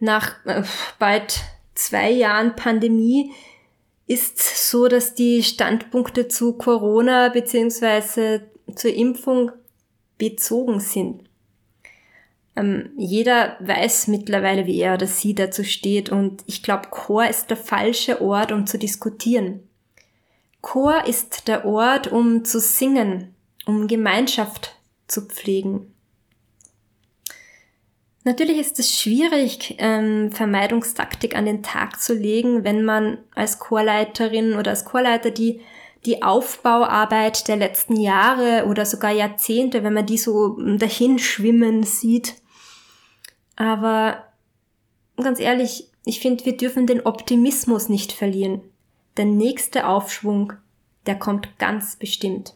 Nach 0.00 0.44
äh, 0.44 0.64
bald 0.98 1.38
zwei 1.76 2.10
Jahren 2.10 2.56
Pandemie 2.56 3.30
ist 4.08 4.40
so, 4.68 4.88
dass 4.88 5.14
die 5.14 5.44
Standpunkte 5.44 6.26
zu 6.26 6.54
Corona 6.54 7.28
beziehungsweise 7.28 8.50
zur 8.74 8.92
Impfung 8.92 9.52
bezogen 10.18 10.80
sind. 10.80 11.22
Ähm, 12.54 12.90
jeder 12.96 13.56
weiß 13.60 14.08
mittlerweile, 14.08 14.66
wie 14.66 14.80
er 14.80 14.94
oder 14.94 15.06
sie 15.06 15.34
dazu 15.34 15.64
steht 15.64 16.10
und 16.10 16.42
ich 16.46 16.62
glaube, 16.62 16.88
Chor 16.90 17.26
ist 17.26 17.48
der 17.48 17.56
falsche 17.56 18.20
Ort, 18.20 18.52
um 18.52 18.66
zu 18.66 18.78
diskutieren. 18.78 19.60
Chor 20.60 21.06
ist 21.06 21.48
der 21.48 21.64
Ort, 21.64 22.12
um 22.12 22.44
zu 22.44 22.60
singen, 22.60 23.34
um 23.66 23.88
Gemeinschaft 23.88 24.76
zu 25.08 25.22
pflegen. 25.22 25.92
Natürlich 28.24 28.58
ist 28.58 28.78
es 28.78 29.00
schwierig, 29.00 29.76
ähm, 29.78 30.30
Vermeidungstaktik 30.30 31.34
an 31.34 31.46
den 31.46 31.62
Tag 31.62 32.00
zu 32.00 32.14
legen, 32.14 32.62
wenn 32.62 32.84
man 32.84 33.18
als 33.34 33.58
Chorleiterin 33.58 34.54
oder 34.54 34.70
als 34.70 34.84
Chorleiter 34.84 35.32
die 35.32 35.60
die 36.04 36.22
Aufbauarbeit 36.22 37.46
der 37.48 37.56
letzten 37.56 37.96
Jahre 37.96 38.66
oder 38.66 38.84
sogar 38.84 39.12
Jahrzehnte, 39.12 39.84
wenn 39.84 39.92
man 39.92 40.06
die 40.06 40.18
so 40.18 40.56
dahin 40.76 41.18
schwimmen 41.18 41.84
sieht. 41.84 42.34
Aber 43.56 44.24
ganz 45.16 45.38
ehrlich, 45.38 45.88
ich 46.04 46.20
finde, 46.20 46.44
wir 46.44 46.56
dürfen 46.56 46.86
den 46.86 47.06
Optimismus 47.06 47.88
nicht 47.88 48.12
verlieren. 48.12 48.62
Der 49.16 49.24
nächste 49.24 49.86
Aufschwung, 49.86 50.54
der 51.06 51.18
kommt 51.18 51.58
ganz 51.58 51.96
bestimmt. 51.96 52.54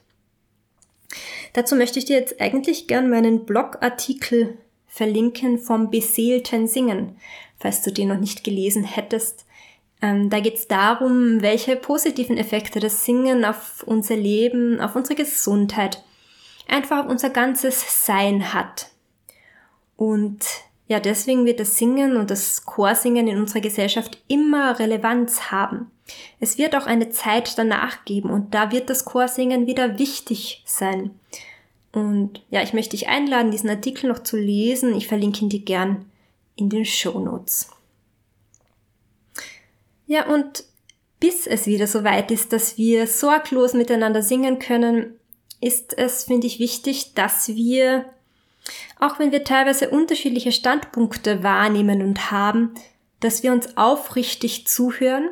Dazu 1.53 1.77
möchte 1.77 1.99
ich 1.99 2.07
dir 2.07 2.17
jetzt 2.17 2.41
eigentlich 2.41 2.87
gern 2.87 3.09
meinen 3.09 3.45
Blogartikel 3.45 4.59
verlinken 4.87 5.59
vom 5.59 5.91
beseelten 5.91 6.67
Singen, 6.67 7.17
falls 7.59 7.83
du 7.83 7.93
den 7.93 8.09
noch 8.09 8.19
nicht 8.19 8.45
gelesen 8.45 8.85
hättest. 8.85 9.47
Ähm, 10.03 10.29
da 10.31 10.41
geht 10.41 10.57
es 10.57 10.69
darum, 10.69 11.41
welche 11.43 11.77
positiven 11.77 12.37
Effekte 12.37 12.81
das 12.81 13.05
Singen 13.05 13.45
auf 13.45 13.83
unser 13.87 14.17
Leben, 14.17 14.81
auf 14.81 14.97
unsere 14.97 15.15
Gesundheit, 15.15 16.03
einfach 16.69 17.05
auf 17.05 17.11
unser 17.11 17.31
ganzes 17.31 18.05
Sein 18.05 18.53
hat. 18.53 18.91
Und 19.97 20.45
ja, 20.89 21.01
deswegen 21.01 21.45
wird 21.45 21.61
das 21.61 21.77
Singen 21.77 22.17
und 22.17 22.31
das 22.31 22.65
Chorsingen 22.65 23.27
in 23.27 23.39
unserer 23.39 23.61
Gesellschaft 23.61 24.19
immer 24.29 24.79
Relevanz 24.79 25.51
haben. 25.51 25.91
Es 26.39 26.59
wird 26.59 26.77
auch 26.77 26.87
eine 26.87 27.11
Zeit 27.11 27.59
danach 27.59 28.05
geben 28.05 28.31
und 28.31 28.55
da 28.55 28.71
wird 28.71 28.89
das 28.89 29.05
Chorsingen 29.05 29.67
wieder 29.67 29.99
wichtig 29.99 30.63
sein. 30.65 31.19
Und 31.93 32.43
ja, 32.51 32.63
ich 32.63 32.73
möchte 32.75 32.97
dich 32.97 33.09
einladen, 33.09 33.51
diesen 33.51 33.71
Artikel 33.71 34.09
noch 34.09 34.21
zu 34.21 34.37
lesen. 34.37 34.95
Ich 34.95 35.09
verlinke 35.09 35.41
ihn 35.41 35.49
dir 35.49 35.63
gern 35.63 36.05
in 36.55 36.69
den 36.69 36.85
Show 36.85 37.19
Notes. 37.19 37.71
Ja, 40.07 40.27
und 40.33 40.65
bis 41.19 41.47
es 41.47 41.67
wieder 41.67 41.87
so 41.87 42.05
weit 42.05 42.31
ist, 42.31 42.53
dass 42.53 42.77
wir 42.77 43.07
sorglos 43.07 43.73
miteinander 43.73 44.23
singen 44.23 44.59
können, 44.59 45.15
ist 45.61 45.97
es, 45.97 46.25
finde 46.25 46.47
ich, 46.47 46.59
wichtig, 46.59 47.15
dass 47.15 47.49
wir, 47.49 48.05
auch 48.99 49.19
wenn 49.19 49.33
wir 49.33 49.45
teilweise 49.45 49.91
unterschiedliche 49.91 50.53
Standpunkte 50.53 51.43
wahrnehmen 51.43 52.03
und 52.03 52.31
haben, 52.31 52.75
dass 53.21 53.43
wir 53.43 53.53
uns 53.53 53.77
aufrichtig 53.77 54.67
zuhören 54.67 55.29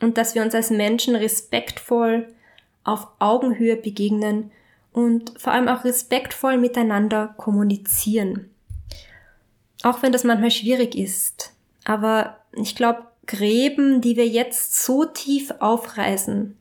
und 0.00 0.18
dass 0.18 0.34
wir 0.34 0.42
uns 0.42 0.54
als 0.54 0.70
Menschen 0.70 1.14
respektvoll 1.16 2.28
auf 2.84 3.08
Augenhöhe 3.18 3.76
begegnen 3.76 4.50
und 4.92 5.34
vor 5.38 5.52
allem 5.52 5.68
auch 5.68 5.84
respektvoll 5.84 6.58
miteinander 6.58 7.34
kommunizieren. 7.36 8.50
Auch 9.82 10.02
wenn 10.02 10.12
das 10.12 10.24
manchmal 10.24 10.50
schwierig 10.50 10.94
ist. 10.94 11.54
Aber 11.84 12.38
ich 12.52 12.74
glaube, 12.74 13.06
Gräben, 13.26 14.00
die 14.00 14.16
wir 14.16 14.26
jetzt 14.26 14.84
so 14.84 15.04
tief 15.04 15.52
aufreißen 15.60 16.56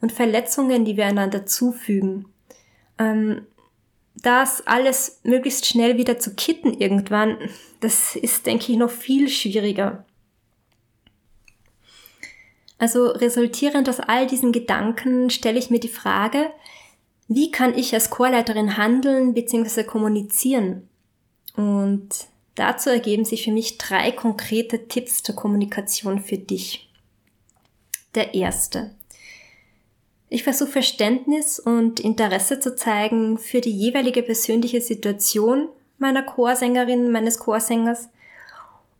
und 0.00 0.12
Verletzungen, 0.12 0.84
die 0.84 0.96
wir 0.96 1.06
einander 1.06 1.44
zufügen, 1.44 2.26
ähm, 2.98 3.46
das 4.24 4.66
alles 4.66 5.20
möglichst 5.22 5.66
schnell 5.66 5.96
wieder 5.98 6.18
zu 6.18 6.34
kitten 6.34 6.72
irgendwann, 6.72 7.38
das 7.80 8.16
ist, 8.16 8.46
denke 8.46 8.72
ich, 8.72 8.78
noch 8.78 8.90
viel 8.90 9.28
schwieriger. 9.28 10.04
Also 12.78 13.06
resultierend 13.06 13.88
aus 13.88 14.00
all 14.00 14.26
diesen 14.26 14.52
Gedanken 14.52 15.30
stelle 15.30 15.58
ich 15.58 15.70
mir 15.70 15.80
die 15.80 15.88
Frage, 15.88 16.50
wie 17.28 17.50
kann 17.50 17.76
ich 17.76 17.94
als 17.94 18.10
Chorleiterin 18.10 18.76
handeln 18.76 19.32
bzw. 19.32 19.84
kommunizieren? 19.84 20.88
Und 21.56 22.26
Dazu 22.54 22.90
ergeben 22.90 23.24
sich 23.24 23.44
für 23.44 23.52
mich 23.52 23.78
drei 23.78 24.12
konkrete 24.12 24.86
Tipps 24.86 25.22
zur 25.22 25.34
Kommunikation 25.34 26.20
für 26.20 26.38
dich. 26.38 26.88
Der 28.14 28.34
erste. 28.34 28.94
Ich 30.34 30.42
versuche 30.42 30.72
Verständnis 30.72 31.60
und 31.60 32.00
Interesse 32.00 32.58
zu 32.58 32.74
zeigen 32.74 33.38
für 33.38 33.60
die 33.60 33.70
jeweilige 33.70 34.20
persönliche 34.20 34.80
Situation 34.80 35.68
meiner 35.98 36.24
Chorsängerin, 36.24 37.12
meines 37.12 37.38
Chorsängers 37.38 38.08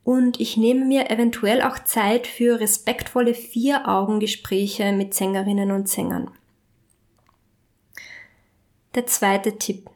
und 0.04 0.38
ich 0.38 0.56
nehme 0.56 0.84
mir 0.84 1.10
eventuell 1.10 1.60
auch 1.62 1.80
Zeit 1.80 2.28
für 2.28 2.60
respektvolle 2.60 3.34
Vier-Augen-Gespräche 3.34 4.92
mit 4.92 5.12
Sängerinnen 5.12 5.72
und 5.72 5.88
Sängern. 5.88 6.30
Der 8.94 9.06
zweite 9.06 9.58
Tipp. 9.58 9.90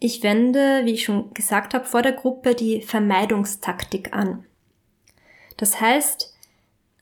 Ich 0.00 0.22
wende, 0.22 0.82
wie 0.84 0.92
ich 0.92 1.04
schon 1.04 1.32
gesagt 1.32 1.72
habe, 1.72 1.86
vor 1.86 2.02
der 2.02 2.12
Gruppe 2.12 2.54
die 2.54 2.82
Vermeidungstaktik 2.82 4.12
an. 4.12 4.44
Das 5.56 5.80
heißt, 5.80 6.29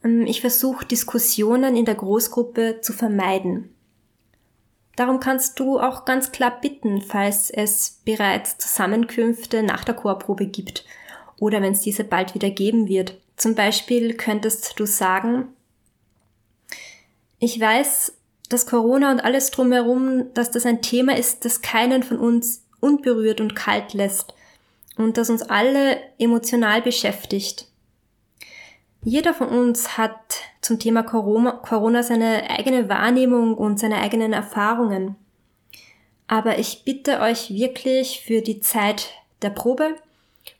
ich 0.03 0.41
versuche 0.41 0.87
Diskussionen 0.87 1.77
in 1.77 1.85
der 1.85 1.97
Großgruppe 1.97 2.81
zu 2.81 2.93
vermeiden. 2.93 3.75
Darum 4.97 5.21
kannst 5.21 5.61
du 5.61 5.79
auch 5.79 6.05
ganz 6.05 6.33
klar 6.33 6.61
bitten, 6.61 7.03
falls 7.03 7.51
es 7.51 8.01
bereits 8.05 8.59
Zusammenkünfte 8.59 9.63
nach 9.63 9.85
der 9.85 9.95
Chorprobe 9.95 10.47
gibt 10.47 10.85
oder 11.39 11.63
wenn 11.63 11.73
es 11.73 11.83
diese 11.83 12.05
bald 12.05 12.35
wieder 12.35 12.51
geben 12.51 12.89
wird. 12.89 13.17
Zum 13.37 13.55
Beispiel 13.55 14.15
könntest 14.15 14.79
du 14.79 14.87
sagen, 14.87 15.49
ich 17.39 17.61
weiß, 17.61 18.15
dass 18.49 18.67
Corona 18.67 19.13
und 19.13 19.21
alles 19.21 19.51
drumherum, 19.51 20.35
dass 20.35 20.51
das 20.51 20.67
ein 20.67 20.83
Thema 20.83 21.17
ist, 21.17 21.45
das 21.45 21.61
keinen 21.61 22.03
von 22.03 22.19
uns 22.19 22.65
unberührt 22.81 23.41
und 23.41 23.55
kalt 23.55 23.95
lässt 23.95 24.35
und 24.97 25.17
das 25.17 25.31
uns 25.31 25.43
alle 25.43 25.99
emotional 26.19 26.83
beschäftigt. 26.83 27.69
Jeder 29.03 29.33
von 29.33 29.49
uns 29.49 29.97
hat 29.97 30.43
zum 30.61 30.79
Thema 30.79 31.03
Corona, 31.03 32.03
seine 32.03 32.51
eigene 32.51 32.89
Wahrnehmung 32.89 33.55
und 33.55 33.79
seine 33.79 33.99
eigenen 33.99 34.33
Erfahrungen. 34.33 35.17
Aber 36.27 36.59
ich 36.59 36.85
bitte 36.85 37.21
euch 37.21 37.51
wirklich 37.51 38.21
für 38.21 38.43
die 38.43 38.61
Zeit 38.61 39.11
der 39.41 39.51
Probe 39.51 39.95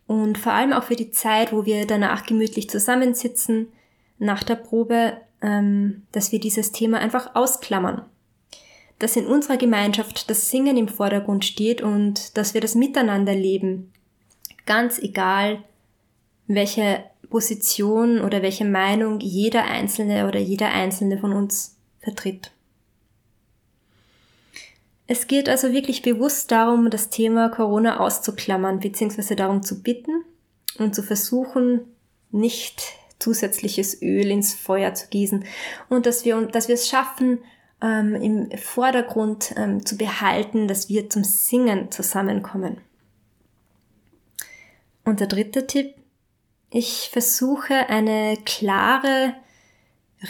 und 0.07 0.39
vor 0.39 0.53
allem 0.53 0.73
auch 0.73 0.85
für 0.85 0.97
die 0.97 1.11
Zeit, 1.11 1.53
wo 1.53 1.67
wir 1.67 1.87
danach 1.87 2.25
gemütlich 2.25 2.71
zusammensitzen, 2.71 3.73
nach 4.19 4.43
der 4.43 4.57
Probe, 4.57 5.19
ähm, 5.43 6.03
dass 6.13 6.33
wir 6.33 6.41
dieses 6.41 6.73
Thema 6.73 6.99
einfach 6.99 7.35
ausklammern 7.35 8.05
dass 8.99 9.17
in 9.17 9.27
unserer 9.27 9.57
Gemeinschaft 9.57 10.29
das 10.29 10.51
Singen 10.51 10.77
im 10.77 10.89
Vordergrund 10.89 11.45
steht 11.45 11.83
und 11.83 12.37
dass 12.37 12.55
wir 12.55 12.61
das 12.61 12.75
Miteinander 12.75 13.35
leben. 13.35 13.93
Ganz 14.67 14.99
egal, 14.99 15.63
welche 16.47 17.05
Position 17.31 18.21
oder 18.21 18.43
welche 18.43 18.65
Meinung 18.65 19.21
jeder 19.21 19.65
Einzelne 19.65 20.27
oder 20.27 20.39
jeder 20.39 20.73
Einzelne 20.73 21.19
von 21.19 21.33
uns 21.33 21.77
vertritt. 22.01 22.53
Es 25.07 25.27
geht 25.27 25.49
also 25.49 25.73
wirklich 25.73 26.03
bewusst 26.03 26.51
darum, 26.51 26.91
das 26.91 27.09
Thema 27.09 27.49
Corona 27.49 28.01
auszuklammern, 28.01 28.81
beziehungsweise 28.81 29.37
darum 29.37 29.63
zu 29.63 29.83
bitten 29.83 30.25
und 30.79 30.95
zu 30.95 31.03
versuchen, 31.03 31.81
nicht 32.31 32.83
zusätzliches 33.19 34.03
Öl 34.03 34.31
ins 34.31 34.55
Feuer 34.55 34.95
zu 34.95 35.09
gießen 35.09 35.45
und 35.89 36.07
dass 36.07 36.25
wir, 36.25 36.41
dass 36.43 36.69
wir 36.69 36.75
es 36.75 36.89
schaffen, 36.89 37.39
ähm, 37.81 38.15
im 38.17 38.59
Vordergrund 38.59 39.55
ähm, 39.57 39.85
zu 39.85 39.97
behalten, 39.97 40.69
dass 40.69 40.89
wir 40.89 41.09
zum 41.09 41.25
Singen 41.25 41.91
zusammenkommen. 41.91 42.79
Und 45.05 45.21
der 45.21 45.27
dritte 45.27 45.67
Tipp, 45.67 45.95
ich 46.71 47.09
versuche 47.13 47.89
eine 47.89 48.37
klare, 48.45 49.35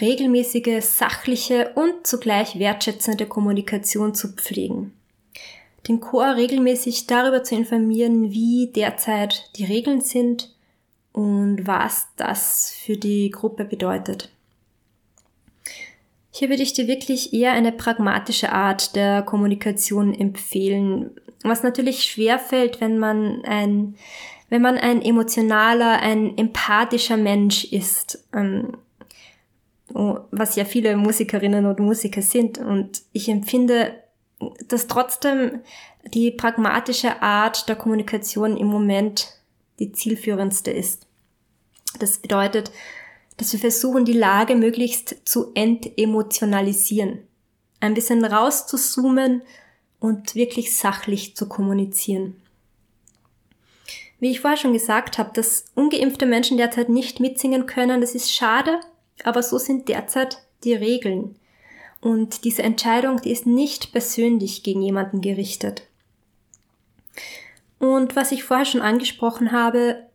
regelmäßige, 0.01 0.85
sachliche 0.85 1.73
und 1.75 2.07
zugleich 2.07 2.59
wertschätzende 2.59 3.27
Kommunikation 3.27 4.15
zu 4.15 4.33
pflegen. 4.35 4.93
Den 5.89 6.01
Chor 6.01 6.37
regelmäßig 6.37 7.07
darüber 7.07 7.43
zu 7.43 7.55
informieren, 7.55 8.31
wie 8.31 8.71
derzeit 8.75 9.51
die 9.57 9.65
Regeln 9.65 10.01
sind 10.01 10.55
und 11.13 11.67
was 11.67 12.09
das 12.17 12.71
für 12.71 12.97
die 12.97 13.31
Gruppe 13.31 13.65
bedeutet. 13.65 14.31
Hier 16.31 16.51
würde 16.51 16.63
ich 16.63 16.73
dir 16.73 16.87
wirklich 16.87 17.33
eher 17.33 17.53
eine 17.53 17.73
pragmatische 17.73 18.53
Art 18.53 18.95
der 18.95 19.23
Kommunikation 19.23 20.15
empfehlen, 20.15 21.11
was 21.43 21.63
natürlich 21.63 22.05
schwer 22.05 22.39
fällt, 22.39 22.81
wenn 22.81 22.99
man 22.99 23.45
ein, 23.45 23.97
wenn 24.49 24.63
man 24.63 24.79
ein 24.79 25.03
emotionaler, 25.03 26.01
ein 26.01 26.37
empathischer 26.39 27.17
Mensch 27.17 27.65
ist, 27.65 28.25
ähm, 28.33 28.77
was 29.91 30.57
ja 30.57 30.65
viele 30.65 30.97
Musikerinnen 30.97 31.67
und 31.67 31.81
Musiker 31.81 32.23
sind. 32.23 32.59
Und 32.59 33.03
ich 33.13 33.29
empfinde, 33.29 33.95
dass 34.69 34.87
trotzdem 34.87 35.61
die 36.13 36.31
pragmatische 36.31 37.23
Art 37.23 37.69
der 37.69 37.77
Kommunikation 37.77 38.57
im 38.57 38.69
Moment 38.69 39.35
die 39.79 39.93
zielführendste 39.93 40.71
ist. 40.71 41.07
Das 41.99 42.19
bedeutet, 42.19 42.71
dass 43.37 43.53
wir 43.53 43.61
versuchen, 43.61 44.05
die 44.05 44.13
Lage 44.13 44.57
möglichst 44.57 45.17
zu 45.25 45.53
entemotionalisieren. 45.55 47.21
Ein 47.81 47.95
bisschen 47.95 48.25
rauszuzoomen 48.25 49.43
und 50.01 50.35
wirklich 50.35 50.77
sachlich 50.77 51.37
zu 51.37 51.49
kommunizieren. 51.49 52.37
Wie 54.21 54.31
ich 54.31 54.41
vorher 54.41 54.57
schon 54.57 54.73
gesagt 54.73 55.19
habe, 55.19 55.31
dass 55.35 55.67
ungeimpfte 55.75 56.27
Menschen 56.27 56.57
derzeit 56.57 56.89
nicht 56.89 57.21
mitsingen 57.21 57.67
können, 57.67 58.01
das 58.01 58.15
ist 58.15 58.33
schade, 58.33 58.81
aber 59.25 59.43
so 59.43 59.59
sind 59.59 59.89
derzeit 59.89 60.43
die 60.65 60.75
Regeln. 60.75 61.37
Und 62.01 62.45
diese 62.45 62.63
Entscheidung, 62.63 63.21
die 63.21 63.33
ist 63.33 63.47
nicht 63.47 63.93
persönlich 63.93 64.63
gegen 64.63 64.83
jemanden 64.83 65.21
gerichtet. 65.21 65.83
Und 67.79 68.17
was 68.17 68.33
ich 68.33 68.45
vorher 68.45 68.67
schon 68.67 68.81
angesprochen 68.81 69.53
habe, 69.53 70.07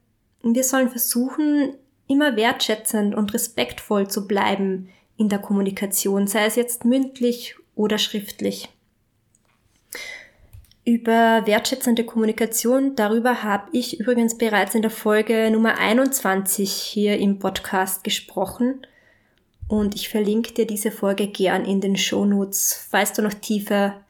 wir 0.42 0.64
sollen 0.64 0.90
versuchen, 0.90 1.76
immer 2.08 2.36
wertschätzend 2.36 3.16
und 3.16 3.34
respektvoll 3.34 4.10
zu 4.10 4.28
bleiben 4.28 4.90
in 5.16 5.30
der 5.30 5.40
Kommunikation, 5.40 6.28
sei 6.28 6.46
es 6.46 6.56
jetzt 6.56 6.84
mündlich 6.84 7.56
oder 7.76 7.98
schriftlich. 7.98 8.70
Über 10.86 11.44
wertschätzende 11.46 12.04
Kommunikation, 12.04 12.98
darüber 12.98 13.42
habe 13.42 13.70
ich 13.72 14.02
übrigens 14.02 14.38
bereits 14.38 14.76
in 14.76 14.82
der 14.82 14.92
Folge 14.92 15.50
Nummer 15.50 15.78
21 15.78 16.74
hier 16.74 17.18
im 17.20 17.40
Podcast 17.40 18.04
gesprochen. 18.04 18.86
Und 19.70 19.96
ich 19.96 20.10
verlinke 20.10 20.54
dir 20.54 20.68
diese 20.68 20.92
Folge 20.92 21.28
gern 21.28 21.64
in 21.64 21.80
den 21.80 21.96
Shownotes, 21.96 22.86
falls 22.90 23.14
du 23.14 23.22
noch 23.22 23.34
tiefer, 23.34 24.02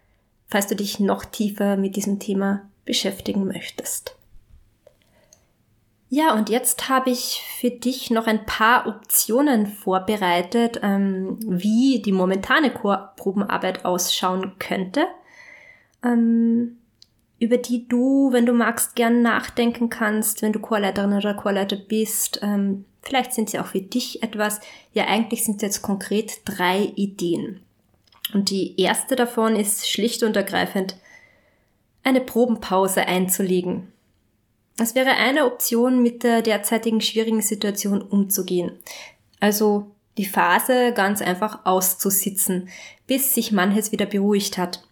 falls 0.48 0.66
du 0.66 0.76
dich 0.76 1.00
noch 1.00 1.26
tiefer 1.26 1.78
mit 1.78 1.96
diesem 1.96 2.20
Thema 2.20 2.68
beschäftigen 2.86 3.46
möchtest. 3.46 4.16
Ja, 6.10 6.34
und 6.34 6.50
jetzt 6.50 6.90
habe 6.90 7.12
ich 7.12 7.44
für 7.60 7.70
dich 7.70 8.10
noch 8.10 8.26
ein 8.26 8.48
paar 8.48 8.88
Optionen 8.88 9.68
vorbereitet, 9.68 10.80
ähm, 10.82 11.38
wie 11.40 12.02
die 12.02 12.12
momentane 12.12 12.72
Chorprobenarbeit 12.72 13.86
ausschauen 13.86 14.54
könnte 14.58 15.06
ähm, 16.04 16.78
über 17.40 17.58
die 17.58 17.88
du, 17.88 18.32
wenn 18.32 18.46
du 18.46 18.54
magst, 18.54 18.96
gern 18.96 19.22
nachdenken 19.22 19.90
kannst, 19.90 20.42
wenn 20.42 20.54
du 20.54 20.60
Chorleiterin 20.60 21.14
oder 21.14 21.34
Chorleiter 21.34 21.76
bist. 21.76 22.40
Ähm, 22.42 22.86
vielleicht 23.02 23.34
sind 23.34 23.50
sie 23.50 23.60
auch 23.60 23.68
für 23.68 23.82
dich 23.82 24.24
etwas. 24.24 24.62
Ja, 24.94 25.08
eigentlich 25.08 25.44
sind 25.44 25.58
es 25.58 25.62
jetzt 25.62 25.82
konkret 25.82 26.42
drei 26.46 26.92
Ideen. 26.96 27.60
Und 28.34 28.50
die 28.50 28.80
erste 28.80 29.16
davon 29.16 29.56
ist 29.56 29.90
schlicht 29.90 30.24
und 30.24 30.36
ergreifend, 30.36 30.96
eine 32.04 32.22
Probenpause 32.22 33.08
einzulegen. 33.08 33.92
Das 34.78 34.96
wäre 34.96 35.12
eine 35.12 35.46
Option, 35.46 36.02
mit 36.02 36.24
der 36.24 36.42
derzeitigen 36.42 37.02
schwierigen 37.02 37.42
Situation 37.42 38.02
umzugehen. 38.02 38.72
Also 39.40 39.92
die 40.18 40.26
Phase 40.26 40.94
ganz 40.94 41.22
einfach 41.22 41.66
auszusitzen, 41.66 42.70
bis 43.06 43.34
sich 43.36 43.52
manches 43.52 43.92
wieder 43.92 44.06
beruhigt 44.06 44.58
hat. 44.58 44.84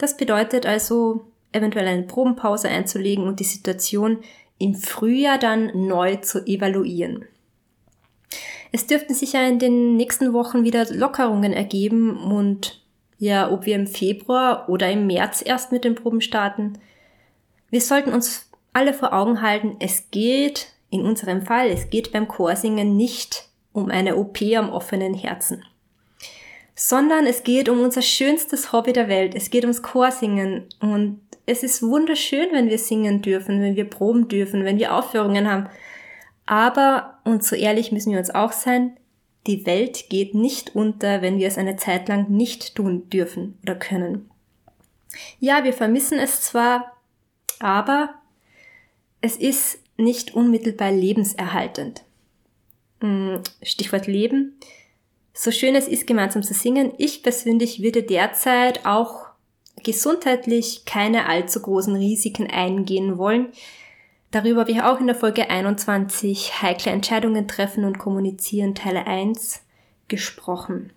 Das 0.00 0.16
bedeutet 0.16 0.64
also, 0.64 1.26
eventuell 1.52 1.86
eine 1.86 2.04
Probenpause 2.04 2.70
einzulegen 2.70 3.26
und 3.26 3.38
die 3.38 3.44
Situation 3.44 4.20
im 4.56 4.74
Frühjahr 4.74 5.36
dann 5.36 5.86
neu 5.86 6.16
zu 6.16 6.46
evaluieren. 6.46 7.26
Es 8.72 8.86
dürften 8.86 9.12
sich 9.12 9.34
ja 9.34 9.46
in 9.46 9.58
den 9.58 9.98
nächsten 9.98 10.32
Wochen 10.32 10.64
wieder 10.64 10.86
Lockerungen 10.90 11.52
ergeben 11.52 12.16
und 12.16 12.82
ja, 13.18 13.50
ob 13.50 13.66
wir 13.66 13.74
im 13.74 13.86
Februar 13.86 14.70
oder 14.70 14.90
im 14.90 15.06
März 15.06 15.42
erst 15.44 15.70
mit 15.70 15.84
den 15.84 15.96
Proben 15.96 16.22
starten. 16.22 16.78
Wir 17.68 17.82
sollten 17.82 18.14
uns 18.14 18.48
alle 18.72 18.94
vor 18.94 19.12
Augen 19.12 19.42
halten, 19.42 19.76
es 19.80 20.10
geht 20.10 20.68
in 20.88 21.02
unserem 21.02 21.42
Fall, 21.42 21.68
es 21.68 21.90
geht 21.90 22.10
beim 22.10 22.26
Chorsingen 22.26 22.96
nicht 22.96 23.50
um 23.74 23.90
eine 23.90 24.16
OP 24.16 24.40
am 24.56 24.70
offenen 24.70 25.12
Herzen 25.12 25.62
sondern 26.82 27.26
es 27.26 27.42
geht 27.42 27.68
um 27.68 27.82
unser 27.82 28.00
schönstes 28.00 28.72
Hobby 28.72 28.94
der 28.94 29.06
Welt. 29.06 29.34
Es 29.34 29.50
geht 29.50 29.64
ums 29.64 29.82
Chorsingen 29.82 30.64
und 30.80 31.20
es 31.44 31.62
ist 31.62 31.82
wunderschön, 31.82 32.48
wenn 32.52 32.70
wir 32.70 32.78
singen 32.78 33.20
dürfen, 33.20 33.60
wenn 33.60 33.76
wir 33.76 33.84
proben 33.84 34.28
dürfen, 34.28 34.64
wenn 34.64 34.78
wir 34.78 34.94
Aufführungen 34.94 35.46
haben. 35.46 35.68
Aber, 36.46 37.18
und 37.24 37.44
so 37.44 37.54
ehrlich 37.54 37.92
müssen 37.92 38.12
wir 38.12 38.18
uns 38.18 38.30
auch 38.30 38.52
sein, 38.52 38.96
die 39.46 39.66
Welt 39.66 40.08
geht 40.08 40.34
nicht 40.34 40.74
unter, 40.74 41.20
wenn 41.20 41.36
wir 41.36 41.48
es 41.48 41.58
eine 41.58 41.76
Zeit 41.76 42.08
lang 42.08 42.30
nicht 42.30 42.76
tun 42.76 43.10
dürfen 43.10 43.58
oder 43.62 43.74
können. 43.74 44.30
Ja, 45.38 45.64
wir 45.64 45.74
vermissen 45.74 46.18
es 46.18 46.40
zwar, 46.40 46.96
aber 47.58 48.14
es 49.20 49.36
ist 49.36 49.80
nicht 49.98 50.34
unmittelbar 50.34 50.92
lebenserhaltend. 50.92 52.04
Hm, 53.02 53.42
Stichwort 53.62 54.06
Leben. 54.06 54.56
So 55.32 55.50
schön 55.50 55.74
es 55.74 55.88
ist, 55.88 56.06
gemeinsam 56.06 56.42
zu 56.42 56.54
singen, 56.54 56.92
ich 56.98 57.22
persönlich 57.22 57.82
würde 57.82 58.02
derzeit 58.02 58.84
auch 58.84 59.26
gesundheitlich 59.82 60.84
keine 60.84 61.26
allzu 61.26 61.60
großen 61.60 61.96
Risiken 61.96 62.48
eingehen 62.48 63.16
wollen. 63.18 63.48
Darüber 64.30 64.60
habe 64.60 64.72
ich 64.72 64.82
auch 64.82 65.00
in 65.00 65.06
der 65.06 65.16
Folge 65.16 65.50
21 65.50 66.62
heikle 66.62 66.92
Entscheidungen 66.92 67.48
treffen 67.48 67.84
und 67.84 67.98
kommunizieren 67.98 68.74
Teil 68.74 68.96
1 68.96 69.62
gesprochen. 70.08 70.92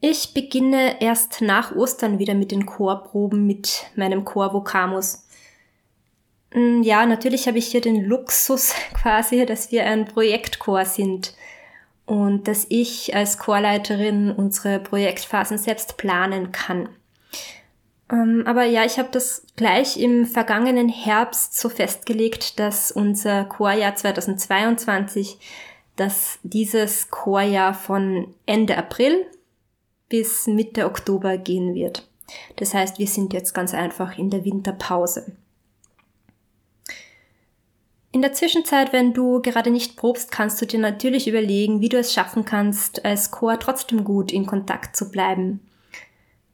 Ich 0.00 0.32
beginne 0.32 1.00
erst 1.00 1.42
nach 1.42 1.76
Ostern 1.76 2.18
wieder 2.18 2.34
mit 2.34 2.50
den 2.50 2.66
Chorproben 2.66 3.46
mit 3.46 3.86
meinem 3.96 4.24
Chor 4.24 4.52
Vocamus. 4.52 5.26
Hm, 6.52 6.82
ja, 6.82 7.06
natürlich 7.06 7.46
habe 7.46 7.58
ich 7.58 7.66
hier 7.66 7.82
den 7.82 8.04
Luxus 8.04 8.74
quasi, 8.94 9.44
dass 9.46 9.70
wir 9.70 9.84
ein 9.84 10.06
Projektchor 10.06 10.84
sind 10.84 11.34
und 12.10 12.48
dass 12.48 12.66
ich 12.68 13.14
als 13.14 13.38
Chorleiterin 13.38 14.32
unsere 14.32 14.80
Projektphasen 14.80 15.58
selbst 15.58 15.96
planen 15.96 16.50
kann. 16.50 16.88
Ähm, 18.10 18.42
aber 18.46 18.64
ja, 18.64 18.84
ich 18.84 18.98
habe 18.98 19.10
das 19.12 19.46
gleich 19.54 19.96
im 19.96 20.26
vergangenen 20.26 20.88
Herbst 20.88 21.56
so 21.56 21.68
festgelegt, 21.68 22.58
dass 22.58 22.90
unser 22.90 23.44
Chorjahr 23.44 23.94
2022, 23.94 25.38
dass 25.94 26.40
dieses 26.42 27.12
Chorjahr 27.12 27.74
von 27.74 28.34
Ende 28.44 28.76
April 28.76 29.24
bis 30.08 30.48
Mitte 30.48 30.86
Oktober 30.86 31.38
gehen 31.38 31.76
wird. 31.76 32.08
Das 32.56 32.74
heißt, 32.74 32.98
wir 32.98 33.06
sind 33.06 33.32
jetzt 33.32 33.54
ganz 33.54 33.72
einfach 33.72 34.18
in 34.18 34.30
der 34.30 34.44
Winterpause. 34.44 35.30
In 38.12 38.22
der 38.22 38.32
Zwischenzeit, 38.32 38.92
wenn 38.92 39.12
du 39.12 39.40
gerade 39.40 39.70
nicht 39.70 39.96
probst, 39.96 40.32
kannst 40.32 40.60
du 40.60 40.66
dir 40.66 40.80
natürlich 40.80 41.28
überlegen, 41.28 41.80
wie 41.80 41.88
du 41.88 41.96
es 41.96 42.12
schaffen 42.12 42.44
kannst, 42.44 43.04
als 43.04 43.30
Chor 43.30 43.58
trotzdem 43.60 44.02
gut 44.02 44.32
in 44.32 44.46
Kontakt 44.46 44.96
zu 44.96 45.10
bleiben. 45.10 45.60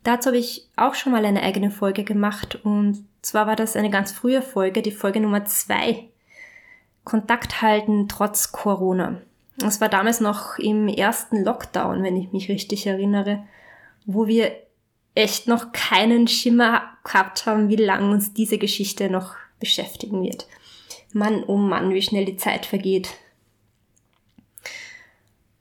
Dazu 0.03 0.29
habe 0.29 0.38
ich 0.38 0.69
auch 0.77 0.95
schon 0.95 1.12
mal 1.12 1.25
eine 1.25 1.42
eigene 1.42 1.71
Folge 1.71 2.05
gemacht 2.05 2.61
und 2.62 3.05
zwar 3.23 3.47
war 3.47 3.57
das 3.57 3.75
eine 3.75 3.90
ganz 3.90 4.12
frühe 4.12 4.42
Folge, 4.42 4.83
die 4.83 4.92
Folge 4.92 5.19
Nummer 5.19 5.47
zwei. 5.47 6.05
Kontakt 7.05 7.62
halten 7.62 8.07
trotz 8.07 8.53
Corona. 8.53 9.21
Das 9.57 9.81
war 9.81 9.88
damals 9.88 10.21
noch 10.21 10.59
im 10.59 10.88
ersten 10.88 11.42
Lockdown, 11.42 12.03
wenn 12.03 12.16
ich 12.16 12.33
mich 12.33 12.51
richtig 12.51 12.87
erinnere, 12.87 13.45
wo 14.05 14.27
wir 14.27 14.53
echt 15.14 15.49
noch 15.49 15.73
keinen 15.73 16.29
Schimmer 16.29 16.83
gehabt 17.03 17.47
haben, 17.47 17.71
wie 17.71 17.77
lange 17.77 18.11
uns 18.11 18.35
diese 18.35 18.59
Geschichte 18.59 19.09
noch 19.09 19.35
beschäftigen 19.59 20.23
wird. 20.23 20.47
Mann, 21.16 21.42
oh 21.46 21.57
Mann, 21.57 21.94
wie 21.94 22.02
schnell 22.02 22.26
die 22.26 22.37
Zeit 22.37 22.66
vergeht. 22.66 23.14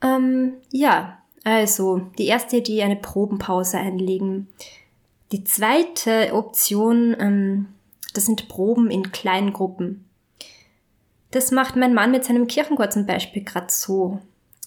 Ähm, 0.02 0.54
ja, 0.70 1.20
also 1.44 2.02
die 2.18 2.28
erste 2.28 2.58
Idee, 2.58 2.84
eine 2.84 2.98
Probenpause 2.98 3.78
einlegen. 3.78 4.48
Die 5.32 5.44
zweite 5.44 6.34
Option, 6.34 7.16
ähm, 7.20 7.68
das 8.14 8.26
sind 8.26 8.50
Proben 8.50 8.92
in 8.92 9.12
kleinen 9.12 9.54
Gruppen. 9.54 10.06
Das 11.32 11.52
macht 11.52 11.76
mein 11.76 11.94
Mann 11.94 12.12
mit 12.12 12.26
seinem 12.26 12.48
Kirchenchor 12.48 12.90
zum 12.90 13.06
Beispiel 13.06 13.44
gerade 13.44 13.68
so. 13.70 14.20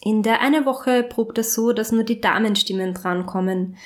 In 0.03 0.22
der 0.22 0.40
eine 0.40 0.64
Woche 0.64 1.03
probt 1.03 1.38
er 1.38 1.44
so, 1.44 1.72
dass 1.72 1.92
nur 1.92 2.05
die 2.05 2.20
Damenstimmen 2.20 2.94
drankommen. 2.94 3.77